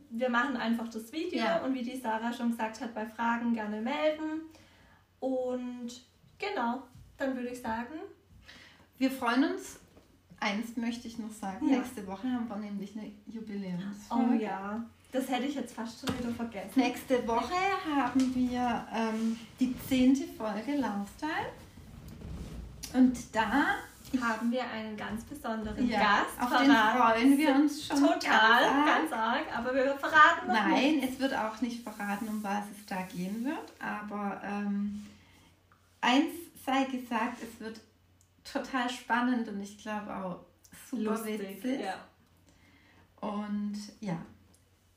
wir 0.10 0.30
machen 0.30 0.56
einfach 0.56 0.88
das 0.88 1.12
Video 1.12 1.40
ja. 1.40 1.64
und 1.64 1.74
wie 1.74 1.84
die 1.84 1.98
Sarah 1.98 2.32
schon 2.32 2.52
gesagt 2.52 2.82
hat, 2.82 2.94
bei 2.94 3.06
Fragen 3.06 3.54
gerne 3.54 3.82
melden. 3.82 4.42
Und 5.20 6.02
genau, 6.38 6.84
dann 7.18 7.36
würde 7.36 7.50
ich 7.50 7.62
sagen. 7.62 7.96
Wir 8.98 9.12
freuen 9.12 9.54
uns. 9.54 9.80
Eins 10.40 10.76
möchte 10.76 11.08
ich 11.08 11.18
noch 11.18 11.32
sagen. 11.32 11.70
Ja. 11.70 11.78
Nächste 11.78 12.06
Woche 12.06 12.28
haben 12.30 12.48
wir 12.48 12.58
nämlich 12.58 12.96
eine 12.98 13.12
Jubiläumsfolge. 13.28 14.30
Oh 14.30 14.42
ja. 14.42 14.84
Das 15.12 15.30
hätte 15.30 15.46
ich 15.46 15.56
jetzt 15.56 15.74
fast 15.74 16.06
schon 16.06 16.18
wieder 16.20 16.32
vergessen. 16.32 16.80
Nächste 16.80 17.26
Woche 17.28 17.54
haben 17.96 18.36
wir 18.36 18.88
ähm, 18.94 19.38
die 19.60 19.76
zehnte 19.88 20.24
Folge 20.34 20.76
Lifestyle. 20.76 21.52
Und 22.94 23.18
da 23.34 23.76
haben 24.22 24.52
wir 24.52 24.64
einen 24.70 24.96
ganz 24.96 25.24
besonderen 25.24 25.88
ja, 25.88 26.00
Gast. 26.00 26.42
Auf 26.42 26.50
verraten. 26.50 26.68
den 26.68 27.02
freuen 27.02 27.38
wir 27.38 27.56
uns 27.56 27.86
schon. 27.88 27.98
Total, 27.98 28.64
ganz, 28.64 29.10
ganz 29.10 29.12
arg. 29.14 29.58
Aber 29.58 29.74
wir 29.74 29.96
verraten 29.96 30.48
noch 30.48 30.54
Nein, 30.54 30.98
nicht. 30.98 31.14
es 31.14 31.20
wird 31.20 31.34
auch 31.34 31.60
nicht 31.62 31.84
verraten, 31.84 32.28
um 32.28 32.44
was 32.44 32.66
es 32.78 32.86
da 32.86 33.02
gehen 33.04 33.46
wird. 33.46 33.74
Aber 33.80 34.42
ähm, 34.44 35.06
eins 36.02 36.34
sei 36.66 36.86
gesagt, 36.86 37.38
es 37.42 37.60
wird 37.60 37.80
total 38.44 38.90
spannend 38.90 39.48
und 39.48 39.62
ich 39.62 39.78
glaube 39.78 40.16
auch 40.16 40.46
super 40.90 41.12
Lustig, 41.12 41.40
witzig. 41.40 41.82
Ja. 41.82 41.96
Und 43.28 43.76
ja, 44.00 44.18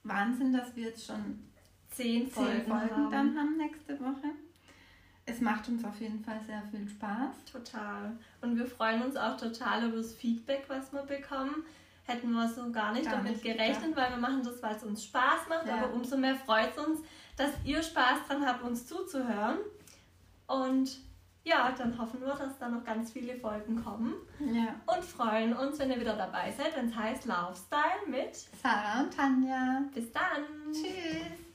Wahnsinn, 0.02 0.52
dass 0.52 0.74
wir 0.74 0.88
jetzt 0.88 1.06
schon 1.06 1.46
zehn 1.90 2.28
Folgen, 2.28 2.52
zehn 2.52 2.66
Folgen 2.66 2.96
haben. 2.96 3.10
dann 3.10 3.38
haben 3.38 3.56
nächste 3.56 3.98
Woche. 4.00 4.32
Es 5.28 5.40
macht 5.40 5.68
uns 5.68 5.84
auf 5.84 6.00
jeden 6.00 6.22
Fall 6.22 6.40
sehr 6.46 6.62
viel 6.70 6.88
Spaß. 6.88 7.44
Total. 7.50 8.12
Und 8.40 8.56
wir 8.56 8.66
freuen 8.66 9.02
uns 9.02 9.16
auch 9.16 9.36
total 9.36 9.88
über 9.88 9.96
das 9.96 10.14
Feedback, 10.14 10.64
was 10.68 10.92
wir 10.92 11.02
bekommen. 11.02 11.64
Hätten 12.04 12.30
wir 12.30 12.48
so 12.48 12.70
gar 12.70 12.92
nicht 12.92 13.06
gar 13.06 13.16
damit 13.16 13.32
nicht 13.32 13.42
gerechnet, 13.42 13.90
gedacht. 13.90 13.96
weil 13.96 14.10
wir 14.10 14.20
machen 14.20 14.44
das, 14.44 14.62
weil 14.62 14.76
es 14.76 14.84
uns 14.84 15.04
Spaß 15.04 15.48
macht. 15.48 15.66
Ja. 15.66 15.78
Aber 15.78 15.92
umso 15.92 16.16
mehr 16.16 16.36
freut 16.36 16.70
es 16.76 16.86
uns, 16.86 17.00
dass 17.36 17.50
ihr 17.64 17.82
Spaß 17.82 18.28
dran 18.28 18.46
habt, 18.46 18.62
uns 18.62 18.86
zuzuhören. 18.86 19.58
Und 20.46 20.98
ja, 21.42 21.72
dann 21.76 21.98
hoffen 21.98 22.20
wir, 22.20 22.34
dass 22.34 22.58
da 22.58 22.68
noch 22.68 22.84
ganz 22.84 23.10
viele 23.10 23.36
Folgen 23.36 23.82
kommen. 23.82 24.14
Ja. 24.38 24.74
Und 24.86 25.04
freuen 25.04 25.56
uns, 25.56 25.78
wenn 25.80 25.90
ihr 25.90 26.00
wieder 26.00 26.16
dabei 26.16 26.52
seid, 26.52 26.76
wenn 26.76 26.88
es 26.88 26.96
heißt 26.96 27.24
Lifestyle 27.24 28.06
mit 28.08 28.36
Sarah 28.62 29.00
und 29.02 29.16
Tanja. 29.16 29.82
Bis 29.92 30.12
dann. 30.12 30.72
Tschüss. 30.72 31.45